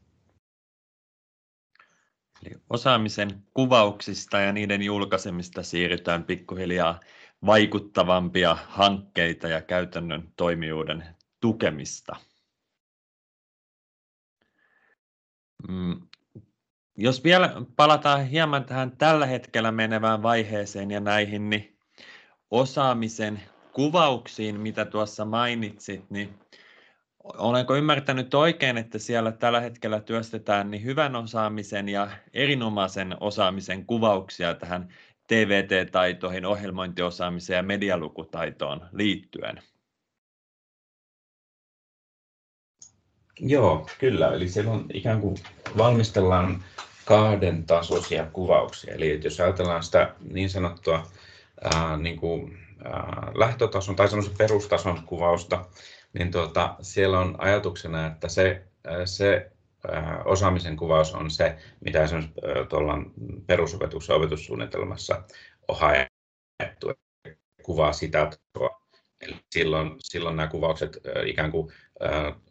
Eli 2.42 2.54
osaamisen 2.70 3.42
kuvauksista 3.54 4.40
ja 4.40 4.52
niiden 4.52 4.82
julkaisemista 4.82 5.62
siirrytään 5.62 6.24
pikkuhiljaa 6.24 7.00
vaikuttavampia 7.46 8.54
hankkeita 8.68 9.48
ja 9.48 9.62
käytännön 9.62 10.32
toimijuuden 10.36 11.04
tukemista. 11.40 12.16
Jos 16.96 17.24
vielä 17.24 17.52
palataan 17.76 18.26
hieman 18.26 18.64
tähän 18.64 18.96
tällä 18.96 19.26
hetkellä 19.26 19.72
menevään 19.72 20.22
vaiheeseen 20.22 20.90
ja 20.90 21.00
näihin 21.00 21.50
niin 21.50 21.78
osaamisen 22.50 23.42
kuvauksiin, 23.72 24.60
mitä 24.60 24.84
tuossa 24.84 25.24
mainitsit, 25.24 26.10
niin 26.10 26.38
Olenko 27.38 27.76
ymmärtänyt 27.76 28.34
oikein, 28.34 28.78
että 28.78 28.98
siellä 28.98 29.32
tällä 29.32 29.60
hetkellä 29.60 30.00
työstetään 30.00 30.70
niin 30.70 30.84
hyvän 30.84 31.16
osaamisen 31.16 31.88
ja 31.88 32.08
erinomaisen 32.32 33.16
osaamisen 33.20 33.86
kuvauksia 33.86 34.54
tähän 34.54 34.88
TVT-taitoihin, 35.26 36.46
ohjelmointiosaamiseen 36.46 37.56
ja 37.56 37.62
medialukutaitoon 37.62 38.88
liittyen? 38.92 39.62
Joo, 43.40 43.88
kyllä. 43.98 44.32
Eli 44.32 44.46
on 44.66 44.86
ikään 44.94 45.20
kuin 45.20 45.36
valmistellaan 45.76 46.64
kahden 47.06 47.64
tasoisia 47.64 48.26
kuvauksia. 48.32 48.94
Eli 48.94 49.20
jos 49.24 49.40
ajatellaan 49.40 49.82
sitä 49.82 50.14
niin 50.30 50.50
sanottua 50.50 51.06
ää, 51.64 51.96
niin 51.96 52.16
kuin, 52.16 52.58
ää, 52.84 53.32
lähtötason 53.34 53.96
tai 53.96 54.08
perustason 54.38 55.02
kuvausta, 55.06 55.64
niin 56.12 56.30
tuota, 56.30 56.74
siellä 56.82 57.20
on 57.20 57.34
ajatuksena, 57.38 58.06
että 58.06 58.28
se, 58.28 58.62
se 59.04 59.50
osaamisen 60.24 60.76
kuvaus 60.76 61.14
on 61.14 61.30
se, 61.30 61.56
mitä 61.80 62.04
esimerkiksi 62.04 62.40
tuolla 62.68 62.98
perusopetuksen 63.46 64.16
opetussuunnitelmassa 64.16 65.22
on 65.68 65.76
haettu, 65.78 66.92
kuvaa 67.62 67.92
sitä. 67.92 68.30
Eli 69.20 69.36
silloin, 69.50 69.96
silloin 69.98 70.36
nämä 70.36 70.48
kuvaukset 70.48 70.98
ikään 71.26 71.50
kuin 71.50 71.72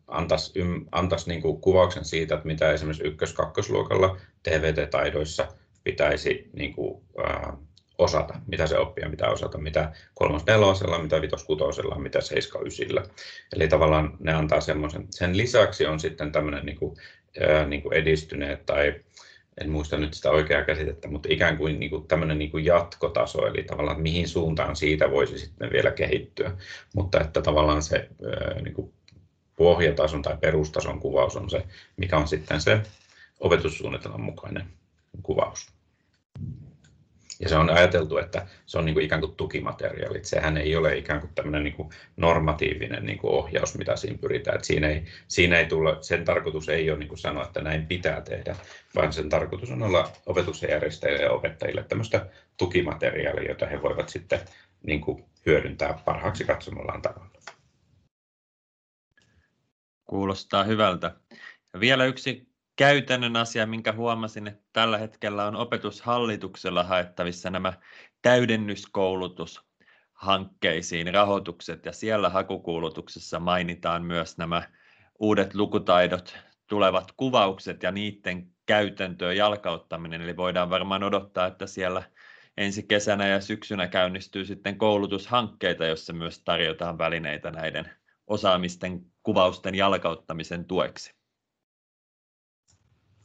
antaisi, 0.08 0.54
antaisi 0.92 1.30
niin 1.30 1.42
kuin 1.42 1.62
kuvauksen 1.62 2.06
siitä, 2.06 2.36
että 2.36 2.48
mitä 2.48 2.72
esimerkiksi 2.72 3.08
ykkös-kakkosluokalla 3.08 4.18
TVT-taidoissa 4.44 5.48
pitäisi 5.84 6.50
niin 6.54 6.74
kuin, 6.74 7.04
osata, 7.98 8.34
mitä 8.48 8.68
se 8.68 8.78
oppia 8.78 9.10
pitää 9.10 9.30
osata, 9.30 9.58
mitä 9.58 9.92
kolmos 10.14 10.46
nelosella, 10.46 11.00
mitä 11.00 11.22
vitos 11.22 11.44
kutosella, 11.44 12.00
mitä 12.00 12.22
seiska 12.22 12.60
ysillä. 12.66 13.04
Eli 13.56 13.68
tavallaan 13.68 14.18
ne 14.20 14.34
antaa 14.34 14.62
semmoisen. 14.62 15.08
Sen 15.10 15.38
lisäksi 15.38 15.86
on 15.86 16.00
sitten 16.00 16.32
tämmöinen 16.32 16.66
niin 16.66 16.78
kuin, 16.78 16.98
ää, 17.50 17.66
niin 17.66 17.82
kuin 17.82 17.94
edistyneet 17.94 18.66
tai 18.66 18.96
en 19.62 19.70
muista 19.70 19.98
nyt 19.98 20.14
sitä 20.14 20.32
oikeaa 20.32 20.64
käsitettä, 20.64 21.08
mutta 21.08 21.30
ikään 21.32 21.58
kuin, 21.58 21.80
niin 21.80 21.90
kuin 21.90 22.08
tämmöinen 22.08 22.40
niin 22.40 22.52
kuin 22.52 22.66
jatkotaso, 22.66 23.48
eli 23.48 23.64
tavallaan 23.64 24.02
mihin 24.02 24.28
suuntaan 24.28 24.76
siitä 24.76 25.12
voisi 25.12 25.40
sitten 25.40 25.72
vielä 25.72 25.92
kehittyä, 25.92 26.52
mutta 26.96 27.22
että 27.22 27.42
tavallaan 27.42 27.82
se 27.82 28.10
niin 28.64 28.74
kuin 28.74 28.94
pohjatason 29.56 30.22
tai 30.22 30.38
perustason 30.38 31.00
kuvaus 31.00 31.36
on 31.36 31.50
se, 31.50 31.64
mikä 31.98 32.18
on 32.18 32.28
sitten 32.28 32.62
se 32.62 32.82
opetussuunnitelman 33.40 34.22
mukainen 34.22 34.66
kuvaus. 35.24 35.76
Ja 37.40 37.50
se 37.50 37.56
on 37.56 37.70
ajateltu, 37.70 38.18
että 38.18 38.48
se 38.66 38.78
on 38.78 38.86
niin 38.86 38.94
kuin 38.94 39.06
ikään 39.06 39.22
kuin 39.22 39.36
tukimateriaali. 39.36 40.20
Sehän 40.24 40.58
ei 40.58 40.76
ole 40.76 40.98
ikään 40.98 41.20
kuin 41.20 41.32
tämmöinen 41.36 41.64
niin 41.64 41.74
kuin 41.74 41.90
normatiivinen 42.18 43.06
niin 43.06 43.18
kuin 43.18 43.34
ohjaus, 43.34 43.78
mitä 43.78 43.96
siinä 43.96 44.18
pyritään. 44.18 44.56
Että 44.56 44.68
siinä 44.68 44.88
ei, 44.88 45.06
siinä 45.28 45.60
ei 45.60 45.66
tulla, 45.66 45.98
sen 46.02 46.26
tarkoitus 46.26 46.70
ei 46.70 46.90
ole 46.90 47.00
niin 47.00 47.08
kuin 47.08 47.18
sanoa, 47.18 47.44
että 47.44 47.62
näin 47.62 47.86
pitää 47.86 48.22
tehdä, 48.22 48.56
vaan 48.96 49.14
sen 49.14 49.30
tarkoitus 49.30 49.72
on 49.72 49.84
olla 49.84 50.12
opetuksen 50.26 50.70
järjestäjille 50.70 51.24
ja 51.24 51.32
opettajille 51.32 51.84
tämmöistä 51.84 52.26
tukimateriaalia, 52.58 53.50
jota 53.50 53.66
he 53.66 53.82
voivat 53.82 54.10
sitten 54.10 54.40
niin 54.84 55.02
kuin 55.02 55.26
hyödyntää 55.46 56.00
parhaaksi 56.06 56.44
katsomallaan 56.44 57.02
tavalla. 57.02 57.36
Kuulostaa 60.06 60.64
hyvältä. 60.64 61.16
Ja 61.74 61.80
vielä 61.80 62.06
yksi 62.06 62.50
käytännön 62.76 63.36
asia, 63.36 63.66
minkä 63.66 63.94
huomasin, 63.94 64.48
että 64.48 64.64
tällä 64.74 64.98
hetkellä 64.98 65.46
on 65.46 65.56
opetushallituksella 65.56 66.84
haettavissa 66.84 67.50
nämä 67.50 67.74
täydennyskoulutushankkeet 68.22 69.76
hankkeisiin 70.16 71.14
rahoitukset 71.14 71.86
ja 71.86 71.92
siellä 71.92 72.30
hakukuulutuksessa 72.30 73.40
mainitaan 73.40 74.04
myös 74.04 74.38
nämä 74.38 74.64
uudet 75.20 75.56
lukutaidot, 75.56 76.38
tulevat 76.68 77.12
kuvaukset 77.18 77.84
ja 77.84 77.92
niiden 77.92 78.52
käytäntöön 78.66 79.38
jalkauttaminen. 79.38 80.22
Eli 80.22 80.38
voidaan 80.38 80.70
varmaan 80.70 81.04
odottaa, 81.04 81.48
että 81.48 81.68
siellä 81.68 82.04
ensi 82.58 82.84
kesänä 82.84 83.28
ja 83.28 83.42
syksynä 83.42 83.88
käynnistyy 83.88 84.46
sitten 84.46 84.78
koulutushankkeita, 84.78 85.86
joissa 85.86 86.14
myös 86.14 86.44
tarjotaan 86.44 86.98
välineitä 86.98 87.52
näiden 87.52 87.92
osaamisten 88.28 89.06
kuvausten 89.25 89.75
jalkauttamisen 89.75 90.65
tueksi. 90.65 91.13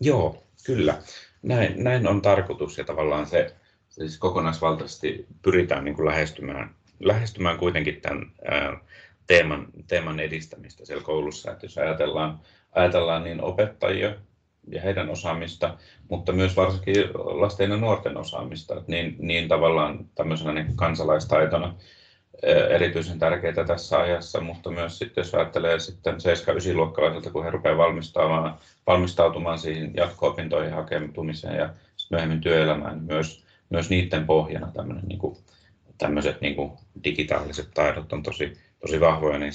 Joo, 0.00 0.42
kyllä. 0.66 1.02
Näin, 1.42 1.84
näin 1.84 2.08
on 2.08 2.22
tarkoitus 2.22 2.78
ja 2.78 2.84
tavallaan 2.84 3.26
se, 3.26 3.56
siis 3.88 4.18
kokonaisvaltaisesti 4.18 5.26
pyritään 5.42 5.84
niin 5.84 5.94
kuin 5.94 6.06
lähestymään, 6.06 6.74
lähestymään 7.00 7.58
kuitenkin 7.58 8.00
tämän 8.00 8.32
ää, 8.50 8.80
teeman, 9.26 9.66
teeman 9.86 10.20
edistämistä 10.20 10.84
siellä 10.84 11.04
koulussa. 11.04 11.50
Että 11.50 11.66
jos 11.66 11.78
ajatellaan, 11.78 12.40
ajatellaan 12.72 13.24
niin 13.24 13.42
opettajia 13.42 14.14
ja 14.68 14.80
heidän 14.82 15.10
osaamista, 15.10 15.78
mutta 16.08 16.32
myös 16.32 16.56
varsinkin 16.56 17.04
lasten 17.14 17.70
ja 17.70 17.76
nuorten 17.76 18.16
osaamista, 18.16 18.82
niin, 18.86 19.16
niin 19.18 19.48
tavallaan 19.48 20.08
tämmöisenä 20.14 20.52
niin 20.52 20.76
kansalaistaitona 20.76 21.74
erityisen 22.42 23.18
tärkeitä 23.18 23.64
tässä 23.64 23.98
ajassa, 23.98 24.40
mutta 24.40 24.70
myös 24.70 24.98
sitten 24.98 25.22
jos 25.22 25.34
ajattelee 25.34 25.78
sitten 25.78 26.14
7-9-luokkalaisilta, 26.14 27.30
kun 27.30 27.44
he 27.44 27.50
rupeavat 27.50 27.78
valmistautumaan, 27.78 28.58
valmistautumaan 28.86 29.58
siihen 29.58 29.94
jatko-opintoihin 29.94 30.74
hakeutumiseen 30.74 31.56
ja 31.56 31.74
myöhemmin 32.10 32.40
työelämään, 32.40 32.94
niin 32.94 33.06
myös, 33.06 33.44
myös 33.70 33.90
niiden 33.90 34.26
pohjana 34.26 34.72
tämmöinen, 34.72 35.04
niin 35.04 35.18
kuin, 35.18 35.36
tämmöiset 35.98 36.40
niin 36.40 36.56
kuin 36.56 36.72
digitaaliset 37.04 37.70
taidot 37.74 38.12
on 38.12 38.22
tosi, 38.22 38.52
tosi 38.80 39.00
vahvoja, 39.00 39.38
niin 39.38 39.52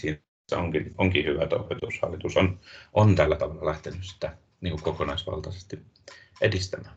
siinä 0.00 0.18
onkin, 0.56 0.94
onkin 0.98 1.24
hyvä, 1.24 1.42
että 1.42 1.56
opetushallitus 1.56 2.36
on, 2.36 2.60
on 2.92 3.14
tällä 3.14 3.36
tavalla 3.36 3.66
lähtenyt 3.66 4.04
sitä 4.04 4.36
niin 4.60 4.70
kuin 4.70 4.82
kokonaisvaltaisesti 4.82 5.78
edistämään. 6.40 6.96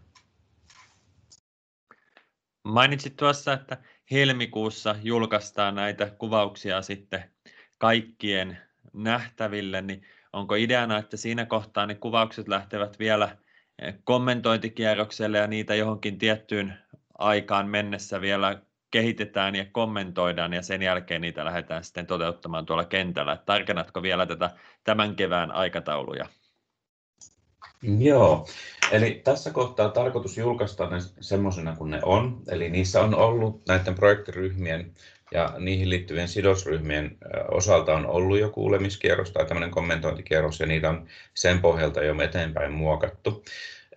Mainitsit 2.63 3.15
tuossa, 3.15 3.53
että 3.53 3.77
helmikuussa 4.11 4.95
julkaistaan 5.03 5.75
näitä 5.75 6.09
kuvauksia 6.09 6.81
sitten 6.81 7.23
kaikkien 7.77 8.57
nähtäville, 8.93 9.81
niin 9.81 10.05
onko 10.33 10.55
ideana, 10.55 10.97
että 10.97 11.17
siinä 11.17 11.45
kohtaa 11.45 11.85
ne 11.85 11.95
kuvaukset 11.95 12.47
lähtevät 12.47 12.99
vielä 12.99 13.37
eh, 13.81 13.95
kommentointikierrokselle 14.03 15.37
ja 15.37 15.47
niitä 15.47 15.75
johonkin 15.75 16.17
tiettyyn 16.17 16.73
aikaan 17.17 17.67
mennessä 17.67 18.21
vielä 18.21 18.61
kehitetään 18.91 19.55
ja 19.55 19.65
kommentoidaan 19.71 20.53
ja 20.53 20.61
sen 20.61 20.81
jälkeen 20.81 21.21
niitä 21.21 21.45
lähdetään 21.45 21.83
sitten 21.83 22.07
toteuttamaan 22.07 22.65
tuolla 22.65 22.85
kentällä. 22.85 23.37
Tarkennatko 23.45 24.01
vielä 24.01 24.25
tätä 24.25 24.49
tämän 24.83 25.15
kevään 25.15 25.51
aikatauluja? 25.51 26.25
Joo, 27.99 28.47
eli 28.91 29.21
tässä 29.23 29.51
kohtaa 29.51 29.85
on 29.85 29.91
tarkoitus 29.91 30.37
julkaista 30.37 30.89
ne 30.89 30.97
semmoisena 31.21 31.75
kuin 31.75 31.91
ne 31.91 31.99
on. 32.03 32.41
Eli 32.51 32.69
niissä 32.69 33.01
on 33.01 33.15
ollut 33.15 33.61
näiden 33.67 33.95
projektiryhmien 33.95 34.91
ja 35.31 35.53
niihin 35.59 35.89
liittyvien 35.89 36.27
sidosryhmien 36.27 37.17
osalta 37.51 37.95
on 37.95 38.05
ollut 38.05 38.39
jo 38.39 38.49
kuulemiskierros 38.49 39.31
tai 39.31 39.45
tämmöinen 39.45 39.71
kommentointikierros 39.71 40.59
ja 40.59 40.65
niitä 40.65 40.89
on 40.89 41.07
sen 41.33 41.59
pohjalta 41.59 42.03
jo 42.03 42.21
eteenpäin 42.21 42.71
muokattu. 42.71 43.43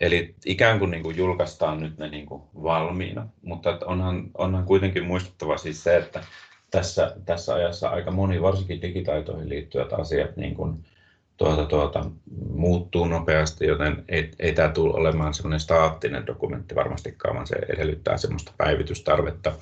Eli 0.01 0.35
ikään 0.47 0.79
kuin, 0.79 0.91
niin 0.91 1.03
kuin 1.03 1.17
julkaistaan 1.17 1.81
nyt 1.81 1.99
ne 1.99 2.09
niin 2.09 2.27
kuin 2.27 2.43
valmiina, 2.63 3.29
mutta 3.43 3.79
onhan, 3.85 4.31
onhan 4.39 4.65
kuitenkin 4.65 5.05
muistettava 5.05 5.57
siis 5.57 5.85
se, 5.85 5.97
että 5.97 6.25
tässä, 6.71 7.17
tässä 7.25 7.55
ajassa 7.55 7.89
aika 7.89 8.11
moni, 8.11 8.43
varsinkin 8.43 8.83
digitaitoihin 8.83 9.49
liittyvät 9.49 9.93
asiat, 9.93 10.37
niin 10.37 10.55
kuin 10.55 10.85
tuota, 11.43 11.67
tuota, 11.67 12.05
muuttuu 12.51 13.07
nopeasti, 13.07 13.67
joten 13.67 14.05
ei, 14.09 14.31
ei 14.39 14.53
tämä 14.53 14.69
tule 14.69 14.95
olemaan 14.95 15.35
semmoinen 15.35 15.61
staattinen 15.61 16.27
dokumentti 16.27 16.75
varmastikaan, 16.75 17.35
vaan 17.35 17.47
se 17.47 17.57
edellyttää 17.69 18.17
semmoista 18.17 18.53
päivitystarvetta. 18.57 19.53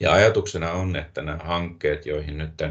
Ja 0.00 0.12
ajatuksena 0.12 0.72
on, 0.72 0.96
että 0.96 1.22
nämä 1.22 1.38
hankkeet, 1.44 2.06
joihin 2.06 2.38
nyt 2.38 2.62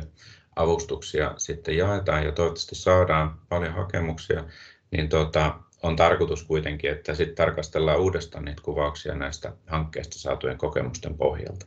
avustuksia 0.55 1.33
sitten 1.37 1.77
jaetaan 1.77 2.23
ja 2.23 2.31
toivottavasti 2.31 2.75
saadaan 2.75 3.39
paljon 3.49 3.73
hakemuksia, 3.73 4.43
niin 4.91 5.09
tuota, 5.09 5.59
on 5.83 5.95
tarkoitus 5.95 6.43
kuitenkin, 6.43 6.91
että 6.91 7.15
sitten 7.15 7.35
tarkastellaan 7.35 7.99
uudestaan 7.99 8.45
niitä 8.45 8.61
kuvauksia 8.61 9.15
näistä 9.15 9.53
hankkeista 9.67 10.19
saatujen 10.19 10.57
kokemusten 10.57 11.17
pohjalta. 11.17 11.65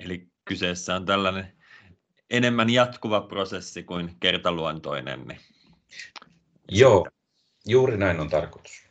Eli 0.00 0.28
kyseessä 0.44 0.94
on 0.94 1.06
tällainen 1.06 1.61
enemmän 2.32 2.70
jatkuva 2.70 3.20
prosessi 3.20 3.82
kuin 3.82 4.16
kertaluontoinen. 4.20 5.20
Niin 5.28 5.40
Joo, 6.68 7.06
juuri 7.66 7.96
näin 7.96 8.20
on 8.20 8.30
tarkoitus. 8.30 8.82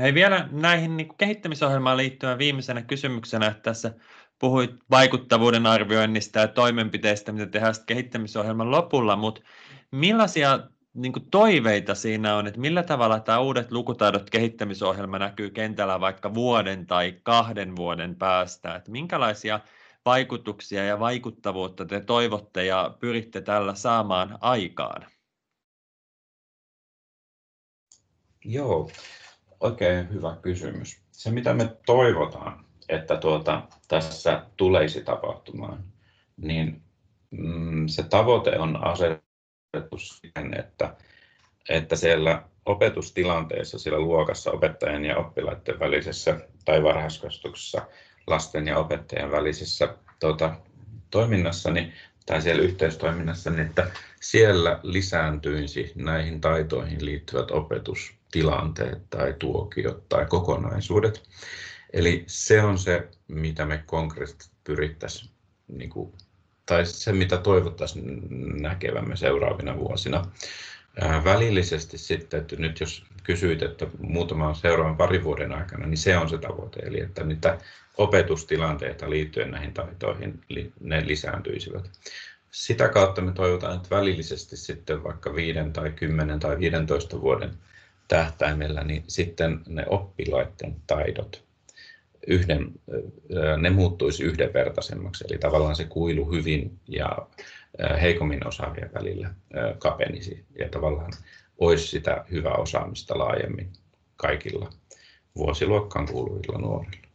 Hei, 0.00 0.14
vielä 0.14 0.48
näihin 0.52 0.96
niin 0.96 1.16
kehittämisohjelmaan 1.18 1.96
liittyen 1.96 2.38
viimeisenä 2.38 2.82
kysymyksenä, 2.82 3.46
että 3.46 3.62
tässä 3.62 3.94
puhuit 4.38 4.70
vaikuttavuuden 4.90 5.66
arvioinnista 5.66 6.38
ja 6.38 6.48
toimenpiteistä, 6.48 7.32
mitä 7.32 7.46
tehdään 7.46 7.74
kehittämisohjelman 7.86 8.70
lopulla, 8.70 9.16
mutta 9.16 9.40
millaisia 9.90 10.60
niin 10.94 11.12
kuin 11.12 11.30
toiveita 11.30 11.94
siinä 11.94 12.36
on, 12.36 12.46
että 12.46 12.60
millä 12.60 12.82
tavalla 12.82 13.20
tämä 13.20 13.40
uudet 13.40 13.72
lukutaidot 13.72 14.30
kehittämisohjelma 14.30 15.18
näkyy 15.18 15.50
kentällä 15.50 16.00
vaikka 16.00 16.34
vuoden 16.34 16.86
tai 16.86 17.14
kahden 17.22 17.76
vuoden 17.76 18.16
päästä, 18.16 18.74
että 18.74 18.90
minkälaisia 18.90 19.60
vaikutuksia 20.06 20.84
ja 20.84 20.98
vaikuttavuutta 20.98 21.84
te 21.84 22.00
toivotte 22.00 22.64
ja 22.64 22.96
pyritte 23.00 23.40
tällä 23.40 23.74
saamaan 23.74 24.38
aikaan? 24.40 25.06
Joo, 28.44 28.90
oikein 29.60 30.10
hyvä 30.10 30.36
kysymys. 30.42 31.02
Se 31.12 31.30
mitä 31.30 31.54
me 31.54 31.76
toivotaan, 31.86 32.64
että 32.88 33.16
tuota, 33.16 33.62
tässä 33.88 34.46
tulisi 34.56 35.04
tapahtumaan, 35.04 35.84
niin 36.36 36.82
mm, 37.30 37.88
se 37.88 38.02
tavoite 38.02 38.58
on 38.58 38.84
asetettu 38.84 39.98
siihen, 39.98 40.60
että, 40.60 40.96
että 41.68 41.96
siellä 41.96 42.42
opetustilanteessa 42.66 43.78
siellä 43.78 44.00
luokassa 44.00 44.50
opettajan 44.50 45.04
ja 45.04 45.16
oppilaiden 45.16 45.78
välisessä 45.78 46.40
tai 46.64 46.82
varhaiskasvatuksessa 46.82 47.86
lasten 48.26 48.66
ja 48.66 48.78
opettajien 48.78 49.30
välisessä 49.30 49.94
tuota, 50.20 50.54
toiminnassa 51.10 51.70
niin, 51.70 51.92
tai 52.26 52.42
siellä 52.42 52.62
yhteistoiminnassa, 52.62 53.50
niin 53.50 53.66
että 53.66 53.90
siellä 54.20 54.80
lisääntyisi 54.82 55.92
näihin 55.94 56.40
taitoihin 56.40 57.04
liittyvät 57.04 57.50
opetustilanteet 57.50 59.10
tai 59.10 59.34
tuokiot 59.38 60.08
tai 60.08 60.26
kokonaisuudet. 60.26 61.22
Eli 61.92 62.24
se 62.26 62.62
on 62.62 62.78
se, 62.78 63.08
mitä 63.28 63.64
me 63.64 63.82
konkreettisesti 63.86 64.56
pyrittäisiin, 64.64 65.30
niin 65.68 65.90
kuin, 65.90 66.12
tai 66.66 66.86
se, 66.86 67.12
mitä 67.12 67.36
toivottaisiin 67.36 68.22
näkevämme 68.62 69.16
seuraavina 69.16 69.78
vuosina. 69.78 70.24
välillisesti 71.24 71.98
sitten, 71.98 72.40
että 72.40 72.56
nyt 72.56 72.80
jos 72.80 73.04
kysyit, 73.22 73.62
että 73.62 73.86
muutaman 73.98 74.54
seuraavan 74.54 74.96
parin 74.96 75.24
vuoden 75.24 75.52
aikana, 75.52 75.86
niin 75.86 75.98
se 75.98 76.16
on 76.16 76.28
se 76.28 76.38
tavoite, 76.38 76.80
eli 76.80 77.00
että 77.00 77.24
niitä 77.24 77.58
opetustilanteita 77.98 79.10
liittyen 79.10 79.50
näihin 79.50 79.74
taitoihin 79.74 80.40
ne 80.80 81.06
lisääntyisivät. 81.06 81.90
Sitä 82.50 82.88
kautta 82.88 83.22
me 83.22 83.32
toivotaan, 83.32 83.76
että 83.76 83.96
välillisesti 83.96 84.56
sitten 84.56 85.04
vaikka 85.04 85.34
5 85.34 85.58
tai 85.72 85.90
10 85.90 86.40
tai 86.40 86.58
15 86.58 87.20
vuoden 87.20 87.50
tähtäimellä, 88.08 88.84
niin 88.84 89.04
sitten 89.08 89.60
ne 89.68 89.84
oppilaiden 89.88 90.76
taidot 90.86 91.44
yhden, 92.26 92.72
ne 93.58 93.70
muuttuisi 93.70 94.24
yhdenvertaisemmaksi, 94.24 95.24
eli 95.30 95.38
tavallaan 95.38 95.76
se 95.76 95.84
kuilu 95.84 96.32
hyvin 96.32 96.78
ja 96.88 97.28
heikommin 98.00 98.46
osaavien 98.46 98.90
välillä 98.94 99.34
kapenisi 99.78 100.44
ja 100.58 100.68
tavallaan 100.68 101.12
olisi 101.58 101.86
sitä 101.86 102.24
hyvää 102.30 102.54
osaamista 102.54 103.18
laajemmin 103.18 103.72
kaikilla 104.16 104.70
vuosiluokkaan 105.36 106.06
kuuluvilla 106.06 106.58
nuorilla. 106.58 107.05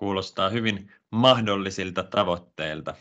Kuulostaa 0.00 0.48
hyvin 0.48 0.92
mahdollisilta 1.10 2.02
tavoitteilta. 2.02 2.94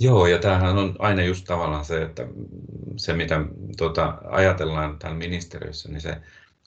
Joo, 0.00 0.26
ja 0.26 0.38
tämähän 0.38 0.78
on 0.78 0.96
aina 0.98 1.22
just 1.22 1.44
tavallaan 1.44 1.84
se, 1.84 2.02
että 2.02 2.26
se 2.96 3.12
mitä 3.12 3.40
tuota, 3.76 4.18
ajatellaan 4.30 4.98
täällä 4.98 5.18
ministeriössä, 5.18 5.88
niin 5.88 6.00
se 6.00 6.16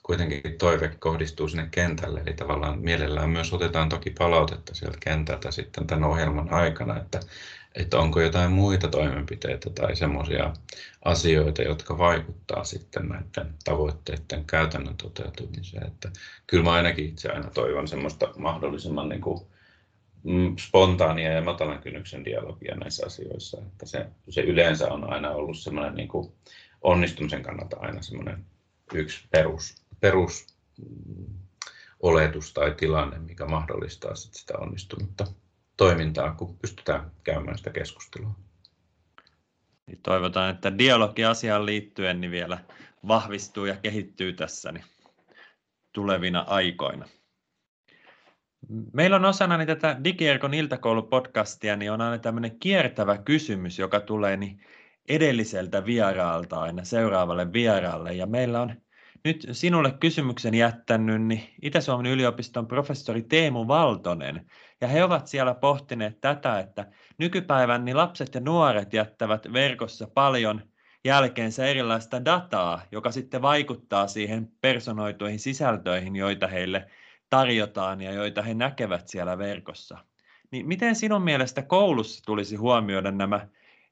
kuitenkin 0.02 0.58
toive 0.58 0.88
kohdistuu 0.98 1.48
sinne 1.48 1.68
kentälle, 1.70 2.20
eli 2.26 2.34
tavallaan 2.34 2.78
mielellään 2.78 3.30
myös 3.30 3.52
otetaan 3.52 3.88
toki 3.88 4.10
palautetta 4.10 4.74
sieltä 4.74 4.98
kentältä 5.00 5.50
sitten 5.50 5.86
tämän 5.86 6.04
ohjelman 6.04 6.52
aikana, 6.52 6.96
että, 6.96 7.20
että 7.76 7.98
onko 7.98 8.20
jotain 8.20 8.52
muita 8.52 8.88
toimenpiteitä 8.88 9.70
tai 9.70 9.96
semmoisia 9.96 10.52
asioita, 11.04 11.62
jotka 11.62 11.98
vaikuttaa 11.98 12.64
sitten 12.64 13.08
näiden 13.08 13.54
tavoitteiden 13.64 14.44
käytännön 14.46 14.96
toteutumiseen. 14.96 15.86
Että 15.86 16.10
kyllä 16.46 16.64
mä 16.64 16.72
ainakin 16.72 17.08
itse 17.08 17.28
aina 17.28 17.50
toivon 17.50 17.88
semmoista 17.88 18.32
mahdollisimman 18.38 19.08
niin 19.08 19.20
kuin 19.20 19.40
mm, 20.24 20.56
spontaania 20.56 21.32
ja 21.32 21.42
matalan 21.42 21.82
kynnyksen 21.82 22.24
dialogia 22.24 22.76
näissä 22.76 23.06
asioissa. 23.06 23.58
Että 23.66 23.86
se, 23.86 24.06
se 24.28 24.40
yleensä 24.40 24.92
on 24.92 25.12
aina 25.12 25.30
ollut 25.30 25.58
semmoinen 25.58 25.94
niin 25.94 26.08
kuin 26.08 26.32
onnistumisen 26.82 27.42
kannalta 27.42 27.76
aina 27.80 28.02
semmoinen 28.02 28.44
yksi 28.94 29.26
perus, 29.30 29.74
perus 30.00 30.46
oletus 32.00 32.52
tai 32.52 32.74
tilanne, 32.74 33.18
mikä 33.18 33.46
mahdollistaa 33.46 34.14
sit 34.14 34.34
sitä 34.34 34.58
onnistunutta 34.58 35.26
toimintaa, 35.76 36.34
kun 36.34 36.58
pystytään 36.58 37.10
käymään 37.24 37.58
sitä 37.58 37.70
keskustelua. 37.70 38.30
Niin 39.86 40.00
toivotaan, 40.02 40.50
että 40.50 40.78
dialogi 40.78 41.24
asiaan 41.24 41.66
liittyen 41.66 42.20
niin 42.20 42.30
vielä 42.30 42.58
vahvistuu 43.08 43.64
ja 43.64 43.76
kehittyy 43.76 44.32
tässä 44.32 44.72
niin 44.72 44.84
tulevina 45.92 46.44
aikoina. 46.48 47.08
Meillä 48.92 49.16
on 49.16 49.24
osana 49.24 49.56
niin 49.56 49.66
tätä 49.66 49.96
Digierkon 50.04 50.54
iltakoulupodcastia, 50.54 51.76
niin 51.76 51.92
on 51.92 52.00
aina 52.00 52.18
tämmöinen 52.18 52.58
kiertävä 52.60 53.18
kysymys, 53.18 53.78
joka 53.78 54.00
tulee 54.00 54.36
niin 54.36 54.64
edelliseltä 55.08 55.86
vieraalta 55.86 56.60
aina 56.60 56.84
seuraavalle 56.84 57.52
vieraalle. 57.52 58.14
Ja 58.14 58.26
meillä 58.26 58.60
on 58.60 58.74
nyt 59.26 59.46
sinulle 59.52 59.92
kysymyksen 60.00 60.54
jättänyt 60.54 61.22
niin 61.22 61.42
Itä-Suomen 61.62 62.12
yliopiston 62.12 62.66
professori 62.66 63.22
Teemu 63.22 63.68
Valtonen. 63.68 64.50
Ja 64.80 64.88
he 64.88 65.04
ovat 65.04 65.26
siellä 65.26 65.54
pohtineet 65.54 66.20
tätä, 66.20 66.58
että 66.58 66.86
nykypäivän 67.18 67.84
niin 67.84 67.96
lapset 67.96 68.34
ja 68.34 68.40
nuoret 68.40 68.92
jättävät 68.92 69.52
verkossa 69.52 70.08
paljon 70.14 70.62
jälkeensä 71.04 71.66
erilaista 71.66 72.24
dataa, 72.24 72.82
joka 72.92 73.10
sitten 73.10 73.42
vaikuttaa 73.42 74.06
siihen 74.06 74.48
personoituihin 74.60 75.38
sisältöihin, 75.38 76.16
joita 76.16 76.46
heille 76.46 76.86
tarjotaan 77.30 78.00
ja 78.00 78.12
joita 78.12 78.42
he 78.42 78.54
näkevät 78.54 79.08
siellä 79.08 79.38
verkossa. 79.38 79.98
Niin 80.50 80.66
miten 80.68 80.96
sinun 80.96 81.22
mielestä 81.22 81.62
koulussa 81.62 82.24
tulisi 82.26 82.56
huomioida 82.56 83.10
nämä 83.10 83.48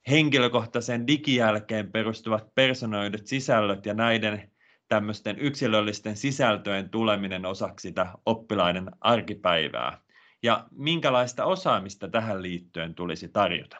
henkilökohtaisen 0.09 1.07
digijälkeen 1.07 1.91
perustuvat 1.91 2.55
personoidut 2.55 3.27
sisällöt 3.27 3.85
ja 3.85 3.93
näiden 3.93 4.54
tämmöisten 4.87 5.39
yksilöllisten 5.39 6.15
sisältöjen 6.15 6.89
tuleminen 6.89 7.45
osaksi 7.45 7.87
sitä 7.87 8.13
oppilaiden 8.25 8.91
arkipäivää? 9.01 10.01
Ja 10.43 10.67
minkälaista 10.71 11.45
osaamista 11.45 12.07
tähän 12.07 12.41
liittyen 12.41 12.95
tulisi 12.95 13.27
tarjota? 13.27 13.77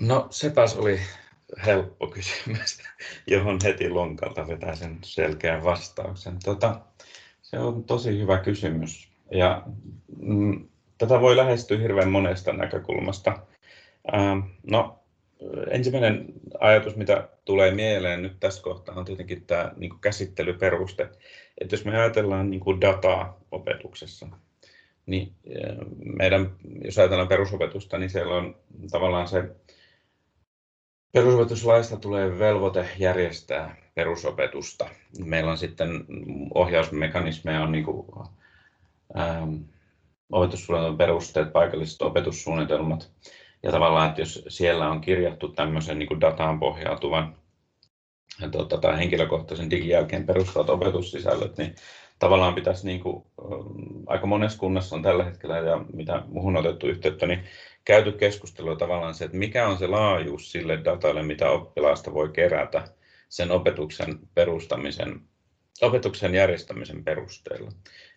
No 0.00 0.26
sepäs 0.30 0.76
oli 0.76 1.00
helppo 1.66 2.06
kysymys, 2.06 2.82
johon 3.26 3.58
heti 3.64 3.90
lonkalta 3.90 4.48
vetää 4.48 4.74
sen 4.74 4.98
selkeän 5.04 5.64
vastauksen. 5.64 6.38
Tota, 6.44 6.80
se 7.42 7.58
on 7.58 7.84
tosi 7.84 8.18
hyvä 8.18 8.38
kysymys 8.38 9.12
ja 9.30 9.62
mm, 10.16 10.68
tätä 10.98 11.20
voi 11.20 11.36
lähestyä 11.36 11.78
hirveän 11.78 12.10
monesta 12.10 12.52
näkökulmasta. 12.52 13.46
Ähm, 14.14 14.38
no, 14.62 15.01
ensimmäinen 15.70 16.26
ajatus, 16.60 16.96
mitä 16.96 17.28
tulee 17.44 17.70
mieleen 17.70 18.22
nyt 18.22 18.40
tässä 18.40 18.62
kohtaa, 18.62 18.94
on 18.94 19.04
tietenkin 19.04 19.46
tämä 19.46 19.72
niin 19.76 20.00
käsittelyperuste. 20.00 21.08
Että 21.60 21.74
jos 21.74 21.84
me 21.84 21.98
ajatellaan 21.98 22.50
niin 22.50 22.60
kuin 22.60 22.80
dataa 22.80 23.40
opetuksessa, 23.50 24.28
niin 25.06 25.32
meidän, 26.16 26.52
jos 26.84 26.98
ajatellaan 26.98 27.28
perusopetusta, 27.28 27.98
niin 27.98 28.10
siellä 28.10 28.34
on 28.34 28.56
tavallaan 28.90 29.28
se 29.28 29.44
Perusopetuslaista 31.12 31.96
tulee 31.96 32.38
velvoite 32.38 32.88
järjestää 32.98 33.76
perusopetusta. 33.94 34.88
Meillä 35.24 35.50
on 35.50 35.58
sitten 35.58 36.04
ohjausmekanismeja, 36.54 37.62
on 37.62 37.72
niin 37.72 37.84
kuin, 37.84 38.06
ähm, 39.18 39.54
opetussuunnitelman 40.32 40.98
perusteet, 40.98 41.52
paikalliset 41.52 42.02
opetussuunnitelmat. 42.02 43.10
Ja 43.62 43.70
tavallaan, 43.70 44.08
että 44.08 44.20
jos 44.20 44.44
siellä 44.48 44.90
on 44.90 45.00
kirjattu 45.00 45.48
tämmöisen 45.48 45.98
niin 45.98 46.08
kuin 46.08 46.20
dataan 46.20 46.60
pohjautuvan 46.60 47.36
tota, 48.50 48.78
tai 48.78 48.98
henkilökohtaisen 48.98 49.70
digijälkeen 49.70 50.26
perustuvat 50.26 50.70
opetussisällöt, 50.70 51.58
niin 51.58 51.74
tavallaan 52.18 52.54
pitäisi 52.54 52.86
niin 52.86 53.00
kuin, 53.00 53.24
aika 54.06 54.26
monessa 54.26 54.58
kunnassa 54.58 54.96
on 54.96 55.02
tällä 55.02 55.24
hetkellä 55.24 55.58
ja 55.58 55.84
mitä 55.92 56.22
muuhun 56.28 56.56
otettu 56.56 56.86
yhteyttä, 56.86 57.26
niin 57.26 57.44
käyty 57.84 58.12
keskustelua 58.12 58.76
tavallaan 58.76 59.14
se, 59.14 59.24
että 59.24 59.36
mikä 59.36 59.68
on 59.68 59.78
se 59.78 59.86
laajuus 59.86 60.52
sille 60.52 60.84
datalle, 60.84 61.22
mitä 61.22 61.50
oppilaasta 61.50 62.14
voi 62.14 62.28
kerätä 62.28 62.84
sen 63.28 63.50
opetuksen 63.50 64.18
perustamisen, 64.34 65.20
opetuksen 65.82 66.34
järjestämisen 66.34 67.04
perusteella. 67.04 67.70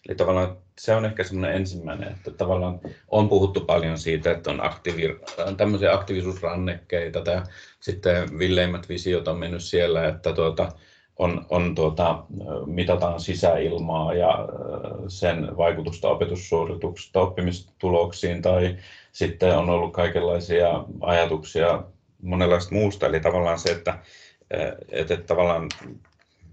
Eli 0.10 0.16
tavallaan 0.16 0.58
se 0.80 0.96
on 0.96 1.06
ehkä 1.06 1.24
semmoinen 1.24 1.56
ensimmäinen, 1.56 2.12
että 2.12 2.32
tavallaan 2.32 2.80
on 3.08 3.30
puhuttu 3.30 3.60
paljon 3.62 3.98
siitä, 3.98 4.32
että 4.32 4.52
on 4.52 4.66
aktiivi, 4.66 5.20
tämmöisiä 5.58 5.94
aktiivisuusrannekkeita 5.94 7.22
tai 7.22 7.42
sitten 7.80 8.40
villeimmät 8.40 8.90
visiot 8.90 9.28
on 9.28 9.38
mennyt 9.38 9.64
siellä, 9.64 10.08
että 10.08 10.34
tuota, 10.34 10.72
on, 11.20 11.46
on 11.50 11.76
tuota, 11.76 12.24
mitataan 12.66 13.20
sisäilmaa 13.20 14.14
ja 14.14 14.48
sen 15.08 15.58
vaikutusta 15.58 16.10
opetussuorituksista 16.10 17.22
oppimistuloksiin 17.22 18.42
tai 18.42 18.76
sitten 19.12 19.58
on 19.58 19.70
ollut 19.70 19.94
kaikenlaisia 19.94 20.84
ajatuksia 21.02 21.84
monenlaista 22.22 22.76
muusta, 22.76 23.06
eli 23.06 23.20
tavallaan 23.20 23.60
se, 23.60 23.72
että, 23.72 24.00
että, 24.90 25.14
että 25.14 25.28
tavallaan 25.28 25.70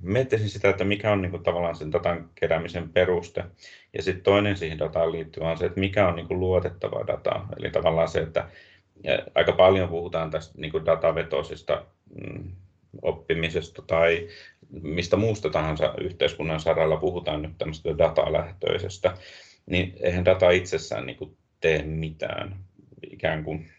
miettisin 0.02 0.48
sitä, 0.48 0.70
että 0.70 0.84
mikä 0.84 1.12
on 1.12 1.22
niin 1.22 1.30
kuin, 1.30 1.42
tavallaan 1.42 1.76
sen 1.76 1.92
datan 1.92 2.30
keräämisen 2.34 2.88
peruste. 2.88 3.44
Ja 3.96 4.02
sitten 4.02 4.24
toinen 4.24 4.56
siihen 4.56 4.78
dataan 4.78 5.12
liittyvä 5.12 5.50
on 5.50 5.58
se, 5.58 5.66
että 5.66 5.80
mikä 5.80 6.08
on 6.08 6.16
niin 6.16 6.28
kuin, 6.28 6.40
luotettava 6.40 7.06
data. 7.06 7.46
Eli 7.58 7.70
tavallaan 7.70 8.08
se, 8.08 8.20
että 8.20 8.48
aika 9.34 9.52
paljon 9.52 9.88
puhutaan 9.88 10.30
tästä 10.30 10.54
niin 10.56 10.72
kuin 10.72 10.86
datavetoisesta 10.86 11.84
mm, 12.20 12.50
oppimisesta 13.02 13.82
tai 13.86 14.28
mistä 14.82 15.16
muusta 15.16 15.50
tahansa 15.50 15.94
yhteiskunnan 16.00 16.60
saralla 16.60 16.96
puhutaan 16.96 17.42
nyt 17.42 17.52
tämmöistä 17.58 17.98
datalähtöisestä, 17.98 19.14
niin 19.66 19.96
eihän 20.00 20.24
data 20.24 20.50
itsessään 20.50 21.06
niin 21.06 21.16
kuin 21.16 21.36
tee 21.60 21.82
mitään. 21.82 22.56
Ikään 23.10 23.44
kuin 23.44 23.70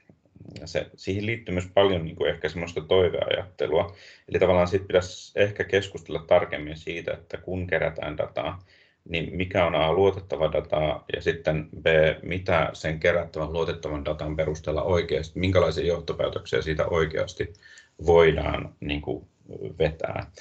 se, 0.65 0.88
siihen 0.95 1.25
liittyy 1.25 1.53
myös 1.53 1.67
paljon 1.73 2.06
niin 2.06 2.15
kuin 2.15 2.29
ehkä 2.29 2.49
semmoista 2.49 2.82
toiveajattelua. 2.82 3.95
Eli 4.29 4.39
tavallaan 4.39 4.67
sitten 4.67 4.88
pitäisi 4.88 5.39
ehkä 5.39 5.63
keskustella 5.63 6.23
tarkemmin 6.27 6.77
siitä, 6.77 7.13
että 7.13 7.38
kun 7.38 7.67
kerätään 7.67 8.17
dataa, 8.17 8.63
niin 9.10 9.38
mikä 9.38 9.65
on 9.65 9.75
A, 9.75 9.93
luotettava 9.93 10.51
data 10.51 11.03
ja 11.15 11.21
sitten 11.21 11.69
B, 11.82 11.86
mitä 12.21 12.69
sen 12.73 12.99
kerättävän 12.99 13.53
luotettavan 13.53 14.06
datan 14.06 14.36
perusteella 14.36 14.84
oikeasti, 14.84 15.39
minkälaisia 15.39 15.86
johtopäätöksiä 15.86 16.62
siitä 16.62 16.86
oikeasti 16.86 17.53
voidaan 18.06 18.75
niin 18.79 19.01
kuin, 19.01 19.27
vetää. 19.79 20.32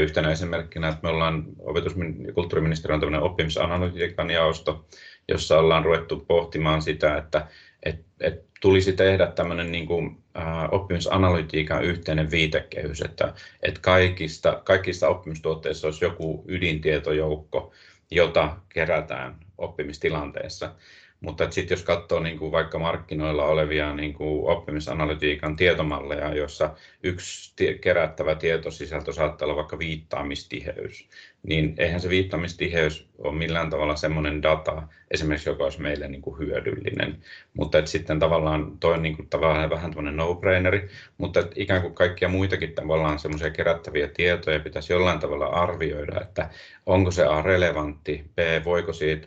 Yhtenä 0.00 0.32
esimerkkinä, 0.32 0.88
että 0.88 1.00
me 1.02 1.08
ollaan 1.08 1.44
opetus- 1.58 1.96
ja 2.26 2.32
kulttuuriministeriön 2.32 3.22
oppimisanalytiikan 3.22 4.30
jaosto, 4.30 4.86
jossa 5.28 5.58
ollaan 5.58 5.84
ruvettu 5.84 6.24
pohtimaan 6.28 6.82
sitä, 6.82 7.16
että 7.16 7.46
et, 7.82 8.04
et 8.20 8.44
tulisi 8.64 8.92
tehdä 8.92 9.26
tämmöinen 9.26 9.72
niin 9.72 9.86
kuin, 9.86 10.18
ä, 10.36 10.68
oppimisanalytiikan 10.68 11.84
yhteinen 11.84 12.30
viitekehys, 12.30 13.02
että 13.02 13.34
et 13.62 13.78
kaikista, 13.78 14.62
kaikista 14.64 15.08
oppimistuotteissa 15.08 15.86
olisi 15.86 16.04
joku 16.04 16.44
ydintietojoukko, 16.48 17.72
jota 18.10 18.56
kerätään 18.68 19.36
oppimistilanteessa. 19.58 20.74
Mutta 21.20 21.50
sitten 21.50 21.76
jos 21.76 21.84
katsoo 21.84 22.20
niin 22.20 22.38
kuin 22.38 22.52
vaikka 22.52 22.78
markkinoilla 22.78 23.44
olevia 23.44 23.94
niin 23.94 24.14
kuin 24.14 24.50
oppimisanalytiikan 24.50 25.56
tietomalleja, 25.56 26.34
jossa 26.34 26.74
yksi 27.02 27.54
kerättävä 27.80 28.34
tietosisältö 28.34 29.12
saattaa 29.12 29.46
olla 29.46 29.56
vaikka 29.56 29.78
viittaamistiheys, 29.78 31.08
niin 31.44 31.74
eihän 31.78 32.00
se 32.00 32.08
viittaamistiheys 32.08 33.08
ole 33.18 33.36
millään 33.36 33.70
tavalla 33.70 33.96
semmoinen 33.96 34.42
data, 34.42 34.82
esimerkiksi 35.10 35.48
joka 35.48 35.64
olisi 35.64 35.80
meille 35.80 36.08
niin 36.08 36.22
kuin 36.22 36.38
hyödyllinen. 36.38 37.18
Mutta 37.54 37.78
että 37.78 37.90
sitten 37.90 38.18
tavallaan 38.18 38.78
toi 38.80 38.94
on 38.94 39.02
niin 39.02 39.16
kuin 39.16 39.28
tavallaan 39.28 39.70
vähän 39.70 39.90
tämmöinen 39.90 40.16
no-braineri, 40.16 40.88
mutta 41.18 41.40
että 41.40 41.52
ikään 41.56 41.82
kuin 41.82 41.94
kaikkia 41.94 42.28
muitakin 42.28 42.72
tavallaan 42.72 43.18
semmoisia 43.18 43.50
kerättäviä 43.50 44.08
tietoja 44.08 44.60
pitäisi 44.60 44.92
jollain 44.92 45.18
tavalla 45.18 45.46
arvioida, 45.46 46.20
että 46.20 46.50
onko 46.86 47.10
se 47.10 47.24
A 47.24 47.42
relevantti, 47.42 48.24
B 48.34 48.38
voiko 48.64 48.92
siitä 48.92 49.26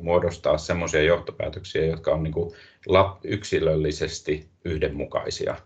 muodostaa 0.00 0.58
semmoisia 0.58 1.02
johtopäätöksiä, 1.02 1.84
jotka 1.84 2.10
on 2.10 2.22
niin 2.22 2.34
kuin 2.34 2.54
yksilöllisesti 3.24 4.48
yhdenmukaisia. 4.64 5.56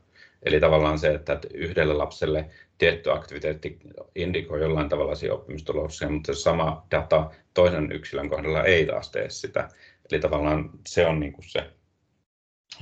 Eli 0.42 0.60
tavallaan 0.60 0.98
se, 0.98 1.14
että 1.14 1.38
yhdelle 1.54 1.94
lapselle 1.94 2.44
tietty 2.78 3.12
aktiviteetti 3.12 3.78
indikoi 4.14 4.60
jollain 4.60 4.88
tavalla 4.88 5.14
siihen 5.14 5.34
oppimistuloksia, 5.34 6.10
mutta 6.10 6.34
se 6.34 6.40
sama 6.40 6.86
data 6.90 7.30
toisen 7.54 7.92
yksilön 7.92 8.28
kohdalla 8.28 8.64
ei 8.64 8.86
taas 8.86 9.10
tee 9.10 9.30
sitä. 9.30 9.68
Eli 10.10 10.20
tavallaan 10.20 10.70
se 10.86 11.06
on 11.06 11.20
niin 11.20 11.32
kuin 11.32 11.44
se, 11.48 11.70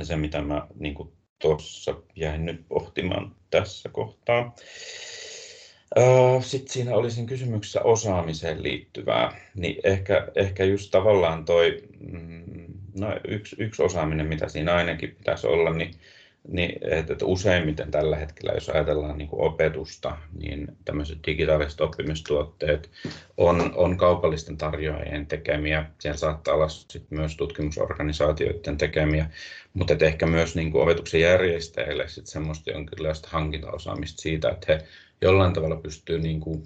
se, 0.02 0.16
mitä 0.16 0.42
mä 0.42 0.66
niin 0.74 0.94
kuin 0.94 1.12
tuossa 1.38 1.94
jäin 2.16 2.44
nyt 2.46 2.68
pohtimaan 2.68 3.36
tässä 3.50 3.88
kohtaa. 3.88 4.54
Sitten 6.40 6.72
siinä 6.72 6.94
olisin 6.94 7.26
kysymyksessä 7.26 7.82
osaamiseen 7.82 8.62
liittyvää, 8.62 9.40
niin 9.54 9.76
ehkä, 9.84 10.28
ehkä 10.34 10.64
just 10.64 10.90
tavallaan 10.90 11.44
toi, 11.44 11.82
mm, 12.10 12.64
no 12.98 13.16
yksi, 13.28 13.56
yksi 13.58 13.82
osaaminen, 13.82 14.26
mitä 14.26 14.48
siinä 14.48 14.74
ainakin 14.74 15.14
pitäisi 15.14 15.46
olla, 15.46 15.70
niin 15.70 15.94
niin, 16.48 16.78
että 16.82 17.24
useimmiten 17.24 17.90
tällä 17.90 18.16
hetkellä, 18.16 18.52
jos 18.52 18.68
ajatellaan 18.68 19.18
niin 19.18 19.28
opetusta, 19.32 20.18
niin 20.38 20.66
tämmöiset 20.84 21.18
digitaaliset 21.26 21.80
oppimistuotteet 21.80 22.90
on, 23.36 23.72
on 23.74 23.96
kaupallisten 23.96 24.56
tarjoajien 24.56 25.26
tekemiä. 25.26 25.86
Siellä 25.98 26.18
saattaa 26.18 26.54
olla 26.54 26.68
sit 26.68 27.10
myös 27.10 27.36
tutkimusorganisaatioiden 27.36 28.78
tekemiä, 28.78 29.30
mutta 29.74 29.94
ehkä 30.00 30.26
myös 30.26 30.56
niin 30.56 30.72
kuin 30.72 30.82
opetuksen 30.82 31.20
järjestäjille 31.20 32.08
sit 32.08 32.26
semmoista 32.26 32.70
jonkinlaista 32.70 33.28
hankintaosaamista 33.32 34.22
siitä, 34.22 34.50
että 34.50 34.72
he 34.72 34.84
jollain 35.20 35.52
tavalla 35.52 35.76
pystyy 35.76 36.18
niin 36.18 36.40
kuin 36.40 36.62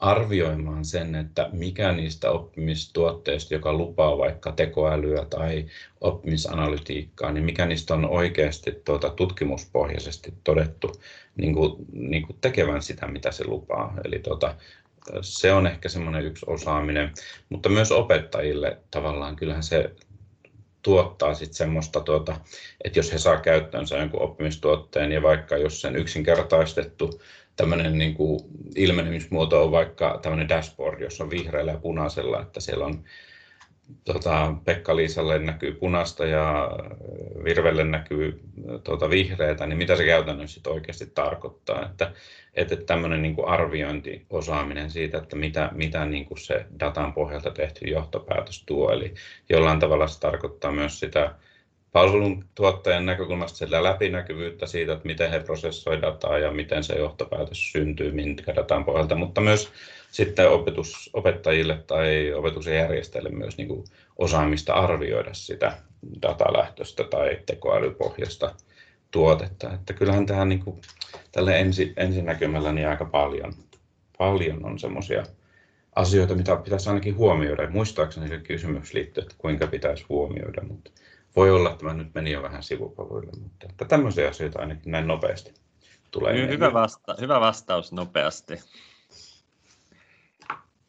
arvioimaan 0.00 0.84
sen, 0.84 1.14
että 1.14 1.48
mikä 1.52 1.92
niistä 1.92 2.30
oppimistuotteista, 2.30 3.54
joka 3.54 3.72
lupaa 3.72 4.18
vaikka 4.18 4.52
tekoälyä 4.52 5.24
tai 5.30 5.66
oppimisanalytiikkaa, 6.00 7.32
niin 7.32 7.44
mikä 7.44 7.66
niistä 7.66 7.94
on 7.94 8.04
oikeasti 8.04 8.82
tuota, 8.84 9.10
tutkimuspohjaisesti 9.10 10.34
todettu 10.44 10.92
niin 11.36 11.54
kuin, 11.54 11.76
niin 11.92 12.26
kuin 12.26 12.36
tekevän 12.40 12.82
sitä, 12.82 13.06
mitä 13.06 13.32
se 13.32 13.44
lupaa. 13.46 13.94
Eli 14.04 14.18
tuota, 14.18 14.54
se 15.20 15.52
on 15.52 15.66
ehkä 15.66 15.88
semmoinen 15.88 16.24
yksi 16.24 16.46
osaaminen, 16.48 17.10
mutta 17.48 17.68
myös 17.68 17.92
opettajille 17.92 18.78
tavallaan 18.90 19.36
kyllähän 19.36 19.62
se 19.62 19.90
tuottaa 20.82 21.34
sitten 21.34 21.54
semmoista, 21.54 22.00
tuota, 22.00 22.40
että 22.84 22.98
jos 22.98 23.12
he 23.12 23.18
saa 23.18 23.40
käyttöönsä 23.40 23.96
jonkun 23.96 24.22
oppimistuotteen 24.22 25.12
ja 25.12 25.22
vaikka 25.22 25.56
jos 25.56 25.80
sen 25.80 25.96
yksinkertaistettu 25.96 27.20
tämmöinen 27.60 27.98
niin 27.98 28.14
kuin 28.14 28.40
ilmenemismuoto 28.76 29.64
on 29.64 29.70
vaikka 29.70 30.18
tämmöinen 30.22 30.48
dashboard, 30.48 31.00
jossa 31.00 31.24
on 31.24 31.30
vihreällä 31.30 31.72
ja 31.72 31.78
punaisella, 31.78 32.40
että 32.42 32.60
siellä 32.60 32.84
on 32.86 33.04
tota, 34.04 34.54
Pekka-Liisalle 34.64 35.38
näkyy 35.38 35.72
punaista 35.72 36.26
ja 36.26 36.70
Virvelle 37.44 37.84
näkyy 37.84 38.40
tuota, 38.84 39.10
vihreätä, 39.10 39.66
niin 39.66 39.78
mitä 39.78 39.96
se 39.96 40.04
käytännössä 40.04 40.54
sit 40.54 40.66
oikeasti 40.66 41.06
tarkoittaa. 41.06 41.86
Että, 41.86 42.12
että 42.54 42.76
tämmöinen 42.76 43.22
niin 43.22 43.36
arviointiosaaminen 43.46 44.90
siitä, 44.90 45.18
että 45.18 45.36
mitä, 45.36 45.70
mitä 45.74 46.04
niin 46.04 46.24
kuin 46.24 46.38
se 46.38 46.66
datan 46.80 47.12
pohjalta 47.12 47.50
tehty 47.50 47.84
johtopäätös 47.84 48.64
tuo. 48.66 48.92
Eli 48.92 49.14
jollain 49.48 49.80
tavalla 49.80 50.06
se 50.06 50.20
tarkoittaa 50.20 50.72
myös 50.72 51.00
sitä 51.00 51.34
palveluntuottajan 51.92 53.06
näkökulmasta 53.06 53.58
sillä 53.58 53.82
läpinäkyvyyttä 53.82 54.66
siitä, 54.66 54.92
että 54.92 55.06
miten 55.06 55.30
he 55.30 55.40
prosessoivat 55.40 56.02
dataa 56.02 56.38
ja 56.38 56.50
miten 56.52 56.84
se 56.84 56.94
johtopäätös 56.94 57.72
syntyy, 57.72 58.12
minkä 58.12 58.54
datan 58.54 58.84
pohjalta, 58.84 59.14
mutta 59.14 59.40
myös 59.40 59.70
sitten 60.10 60.50
opetus, 60.50 61.10
opettajille 61.12 61.78
tai 61.86 62.32
opetuksen 62.32 62.76
järjestäjille 62.76 63.30
myös 63.30 63.56
niin 63.56 63.68
kuin 63.68 63.84
osaamista 64.18 64.74
arvioida 64.74 65.34
sitä 65.34 65.72
datalähtöistä 66.22 67.04
tai 67.04 67.38
tekoälypohjasta 67.46 68.54
tuotetta. 69.10 69.72
Että 69.72 69.92
kyllähän 69.92 70.26
tähän 70.26 70.48
niin 70.48 70.64
kuin, 70.64 70.80
tälle 71.32 71.60
ensi, 71.60 71.92
ensinäkymällä 71.96 72.72
niin 72.72 72.88
aika 72.88 73.04
paljon, 73.04 73.54
paljon 74.18 74.64
on 74.64 74.78
semmoisia 74.78 75.22
asioita, 75.96 76.34
mitä 76.34 76.56
pitäisi 76.56 76.88
ainakin 76.88 77.16
huomioida. 77.16 77.70
Muistaakseni 77.70 78.28
se 78.28 78.38
kysymys 78.38 78.94
liittyy, 78.94 79.22
että 79.22 79.34
kuinka 79.38 79.66
pitäisi 79.66 80.04
huomioida, 80.08 80.62
mutta 80.62 80.90
voi 81.36 81.50
olla, 81.50 81.70
että 81.70 81.84
mä 81.84 81.94
nyt 81.94 82.14
menin 82.14 82.32
jo 82.32 82.42
vähän 82.42 82.62
sivupoluille, 82.62 83.32
mutta 83.42 83.66
että 83.70 83.84
tämmöisiä 83.84 84.28
asioita 84.28 84.58
ainakin 84.58 84.92
näin 84.92 85.06
nopeasti 85.06 85.54
tulee. 86.10 86.48
Hyvä, 86.48 86.72
vasta- 86.72 87.16
hyvä 87.20 87.40
vastaus 87.40 87.92
nopeasti. 87.92 88.60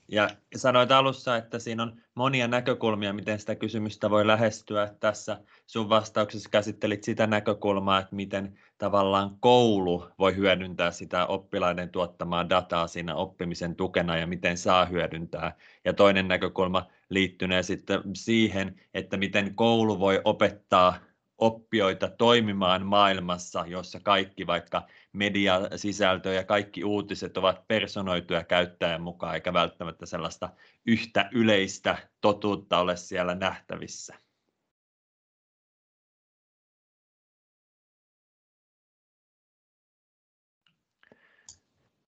Ja 0.08 0.30
sanoit 0.56 0.92
alussa, 0.92 1.38
että 1.38 1.60
siinä 1.60 1.84
on 1.84 2.02
monia 2.16 2.48
näkökulmia, 2.48 3.14
miten 3.14 3.40
sitä 3.40 3.56
kysymystä 3.56 4.10
voi 4.10 4.28
lähestyä. 4.28 4.94
Tässä 5.00 5.42
sun 5.68 5.90
vastauksessa 5.90 6.50
käsittelit 6.50 7.04
sitä 7.04 7.28
näkökulmaa, 7.28 8.00
että 8.00 8.16
miten 8.16 8.60
tavallaan 8.78 9.38
koulu 9.40 10.08
voi 10.20 10.36
hyödyntää 10.36 10.92
sitä 10.92 11.26
oppilaiden 11.26 11.90
tuottamaa 11.90 12.50
dataa 12.50 12.88
siinä 12.88 13.16
oppimisen 13.16 13.76
tukena 13.76 14.18
ja 14.18 14.28
miten 14.28 14.58
saa 14.58 14.86
hyödyntää. 14.86 15.56
Ja 15.86 15.94
toinen 15.94 16.28
näkökulma 16.28 16.88
liittynee 17.12 17.64
sitten 17.64 18.02
siihen, 18.16 18.82
että 18.94 19.18
miten 19.18 19.56
koulu 19.56 20.00
voi 20.00 20.22
opettaa 20.24 21.00
oppijoita 21.38 22.10
toimimaan 22.10 22.86
maailmassa, 22.86 23.66
jossa 23.68 24.00
kaikki 24.00 24.48
vaikka 24.48 24.88
mediasisältö 25.14 26.34
ja 26.34 26.44
kaikki 26.44 26.84
uutiset 26.84 27.38
ovat 27.38 27.68
personoituja 27.68 28.44
käyttäjän 28.44 29.02
mukaan, 29.02 29.36
eikä 29.36 29.54
välttämättä 29.54 30.06
sellaista 30.06 30.50
yhtä 30.86 31.30
yleistä 31.32 32.10
totuutta 32.22 32.80
ole 32.80 32.98
siellä 32.98 33.36
nähtävissä. 33.36 34.16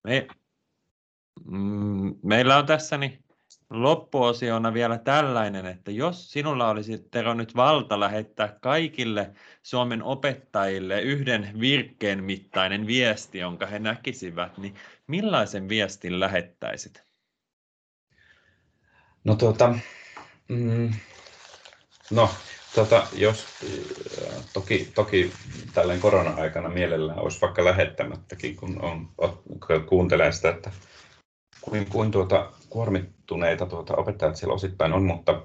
Me, 0.04 0.28
mm, 1.46 2.16
meillä 2.24 2.58
on 2.58 2.66
tässä 2.66 2.98
niin 2.98 3.24
loppuosiona 3.70 4.74
vielä 4.74 4.98
tällainen, 4.98 5.66
että 5.66 5.92
jos 5.92 6.32
sinulla 6.32 6.70
olisi 6.70 6.98
Tero 7.12 7.34
nyt 7.34 7.56
valta 7.56 8.00
lähettää 8.00 8.58
kaikille 8.62 9.32
Suomen 9.64 10.04
opettajille 10.04 11.02
yhden 11.02 11.60
virkkeen 11.60 12.24
mittainen 12.24 12.88
viesti, 12.88 13.40
jonka 13.40 13.66
he 13.66 13.80
näkisivät, 13.80 14.58
niin 14.58 14.76
millaisen 15.08 15.70
viestin 15.70 16.20
lähettäisit? 16.20 17.04
No 19.24 19.36
tuota, 19.36 19.76
mm, 20.50 20.94
no 22.12 22.30
Tota, 22.76 23.08
jos, 23.14 23.46
toki, 24.54 24.92
toki 24.96 25.34
tällainen 25.74 26.02
korona-aikana 26.02 26.70
mielellään 26.70 27.20
olisi 27.20 27.42
vaikka 27.42 27.66
lähettämättäkin, 27.66 28.56
kun 28.56 28.82
on, 28.82 29.10
kuuntelee 29.86 30.32
sitä, 30.32 30.50
että 30.50 30.72
kuin, 31.62 31.86
kuin 31.86 32.12
tuota, 32.12 32.52
kuormittuneita 33.28 33.66
tuota, 33.66 33.96
opettajat 33.96 34.36
siellä 34.36 34.54
osittain 34.54 34.94
on, 34.94 35.04
mutta 35.04 35.42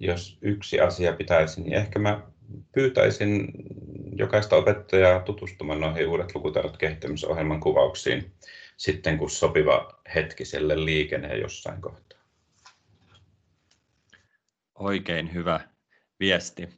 jos 0.00 0.38
yksi 0.42 0.80
asia 0.80 1.12
pitäisi, 1.12 1.60
niin 1.60 1.74
ehkä 1.74 1.98
mä 1.98 2.20
pyytäisin 2.72 3.52
jokaista 4.18 4.56
opettajaa 4.56 5.20
tutustumaan 5.20 5.80
noihin 5.80 6.08
uudet 6.08 6.34
lukutaidot 6.34 6.76
kehittämisohjelman 6.76 7.60
kuvauksiin 7.60 8.32
sitten, 8.76 9.18
kun 9.18 9.30
sopiva 9.30 10.00
hetki 10.14 10.44
sille 10.44 10.84
liikenee 10.84 11.38
jossain 11.38 11.80
kohtaa. 11.80 12.18
Oikein 14.74 15.34
hyvä 15.34 15.60
viesti. 16.20 16.68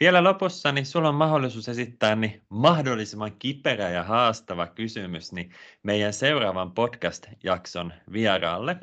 Vielä 0.00 0.24
lopussa 0.24 0.72
niin 0.72 0.86
sulla 0.86 1.08
on 1.08 1.14
mahdollisuus 1.14 1.68
esittää 1.68 2.16
niin 2.16 2.42
mahdollisimman 2.48 3.32
kiperä 3.38 3.90
ja 3.90 4.02
haastava 4.02 4.66
kysymys 4.66 5.32
niin 5.32 5.50
meidän 5.82 6.12
seuraavan 6.12 6.72
podcast-jakson 6.72 7.92
vieraalle. 8.12 8.76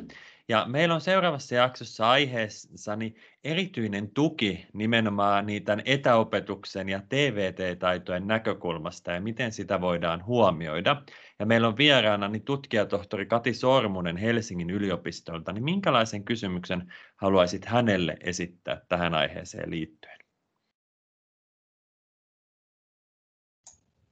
Ja 0.52 0.66
meillä 0.66 0.96
on 0.96 1.02
seuraavassa 1.02 1.56
jaksossa 1.56 2.10
aiheessa 2.10 2.96
niin 2.96 3.16
erityinen 3.44 4.12
tuki 4.12 4.68
nimenomaan 4.74 5.46
niitä 5.46 5.78
etäopetuksen 5.86 6.90
ja 6.90 7.02
TVT-taitojen 7.10 8.28
näkökulmasta 8.28 9.12
ja 9.12 9.22
miten 9.22 9.52
sitä 9.52 9.82
voidaan 9.82 10.26
huomioida. 10.26 11.04
Ja 11.40 11.46
meillä 11.46 11.68
on 11.68 11.78
vieraana 11.78 12.28
niin 12.28 12.44
tutkijatohtori 12.44 13.26
Kati 13.26 13.54
Sormunen 13.54 14.18
Helsingin 14.18 14.70
yliopistolta. 14.70 15.54
Niin 15.54 15.64
minkälaisen 15.64 16.24
kysymyksen 16.24 16.94
haluaisit 17.16 17.66
hänelle 17.66 18.18
esittää 18.24 18.82
tähän 18.90 19.14
aiheeseen 19.14 19.72
liittyen? 19.72 20.20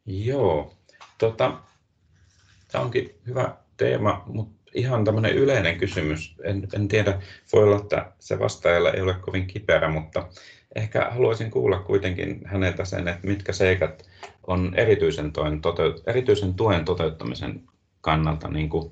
Joo, 0.05 0.77
tota, 1.17 1.59
tämä 2.71 2.83
onkin 2.83 3.15
hyvä 3.27 3.57
teema, 3.77 4.23
mutta 4.27 4.58
ihan 4.73 5.05
tämmöinen 5.05 5.35
yleinen 5.35 5.77
kysymys. 5.77 6.35
En, 6.43 6.67
en 6.73 6.87
tiedä, 6.87 7.21
voi 7.53 7.63
olla, 7.63 7.77
että 7.77 8.11
se 8.19 8.39
vastaajalla 8.39 8.91
ei 8.91 9.01
ole 9.01 9.13
kovin 9.13 9.47
kiperä, 9.47 9.89
mutta 9.89 10.27
ehkä 10.75 11.07
haluaisin 11.09 11.51
kuulla 11.51 11.79
kuitenkin 11.79 12.41
häneltä 12.45 12.85
sen, 12.85 13.07
että 13.07 13.27
mitkä 13.27 13.53
seikat 13.53 14.09
on 14.47 14.73
erityisen 14.75 15.33
tuen, 15.33 15.61
toteut- 15.61 16.03
erityisen 16.07 16.53
tuen 16.53 16.85
toteuttamisen 16.85 17.61
kannalta 18.01 18.47
niin 18.47 18.69
kuin, 18.69 18.91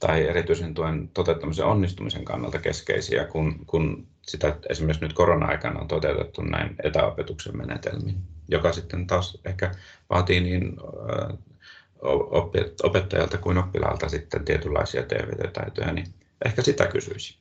tai 0.00 0.26
erityisen 0.26 0.74
tuen 0.74 1.08
toteuttamisen 1.14 1.64
onnistumisen 1.64 2.24
kannalta 2.24 2.58
keskeisiä, 2.58 3.24
kun, 3.24 3.66
kun 3.66 4.06
sitä 4.22 4.56
esimerkiksi 4.68 5.04
nyt 5.04 5.12
korona-aikana 5.12 5.80
on 5.80 5.88
toteutettu 5.88 6.42
näin 6.42 6.76
etäopetuksen 6.84 7.56
menetelmin, 7.56 8.16
joka 8.48 8.72
sitten 8.72 9.06
taas 9.06 9.38
ehkä 9.44 9.70
vaatii 10.10 10.40
niin 10.40 10.76
opettajalta 12.82 13.38
kuin 13.38 13.58
oppilaalta 13.58 14.08
sitten 14.08 14.44
tietynlaisia 14.44 15.02
TVT-taitoja, 15.02 15.92
niin 15.92 16.06
ehkä 16.44 16.62
sitä 16.62 16.86
kysyisin. 16.86 17.36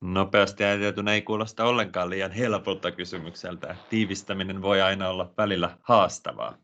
Nopeasti 0.00 0.64
ajateltuna 0.64 1.12
ei 1.12 1.22
kuulosta 1.22 1.64
ollenkaan 1.64 2.10
liian 2.10 2.32
helpolta 2.32 2.90
kysymykseltä. 2.90 3.76
Tiivistäminen 3.90 4.62
voi 4.62 4.82
aina 4.82 5.08
olla 5.08 5.32
välillä 5.36 5.78
haastavaa. 5.82 6.58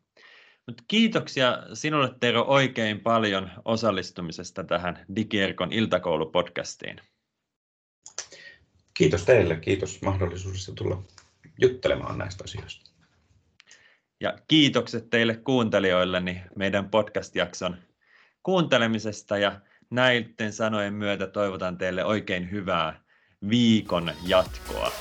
Mut 0.67 0.83
kiitoksia 0.89 1.59
sinulle 1.75 2.15
Tero 2.21 2.45
oikein 2.49 3.01
paljon 3.01 3.51
osallistumisesta 3.65 4.65
tähän 4.65 5.05
Digierkon 5.17 5.73
iltakoulupodcastiin. 5.73 7.01
Kiitos 8.95 9.25
teille, 9.25 9.57
kiitos 9.57 10.03
mahdollisuudesta 10.03 10.73
tulla 10.73 11.03
juttelemaan 11.61 12.19
näistä 12.19 12.45
asioista. 12.45 12.94
Ja 14.25 14.35
kiitokset 14.49 15.11
teille 15.11 15.37
kuuntelijoilleni 15.37 16.43
meidän 16.57 16.91
podcast-jakson 16.91 17.77
kuuntelemisesta 18.43 19.39
ja 19.39 19.61
näiden 19.91 20.53
sanojen 20.53 20.95
myötä 20.95 21.27
toivotan 21.27 21.79
teille 21.79 22.05
oikein 22.05 22.51
hyvää 22.51 23.01
viikon 23.49 24.13
jatkoa. 24.27 24.93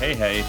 Hei 0.00 0.18
hei! 0.18 0.44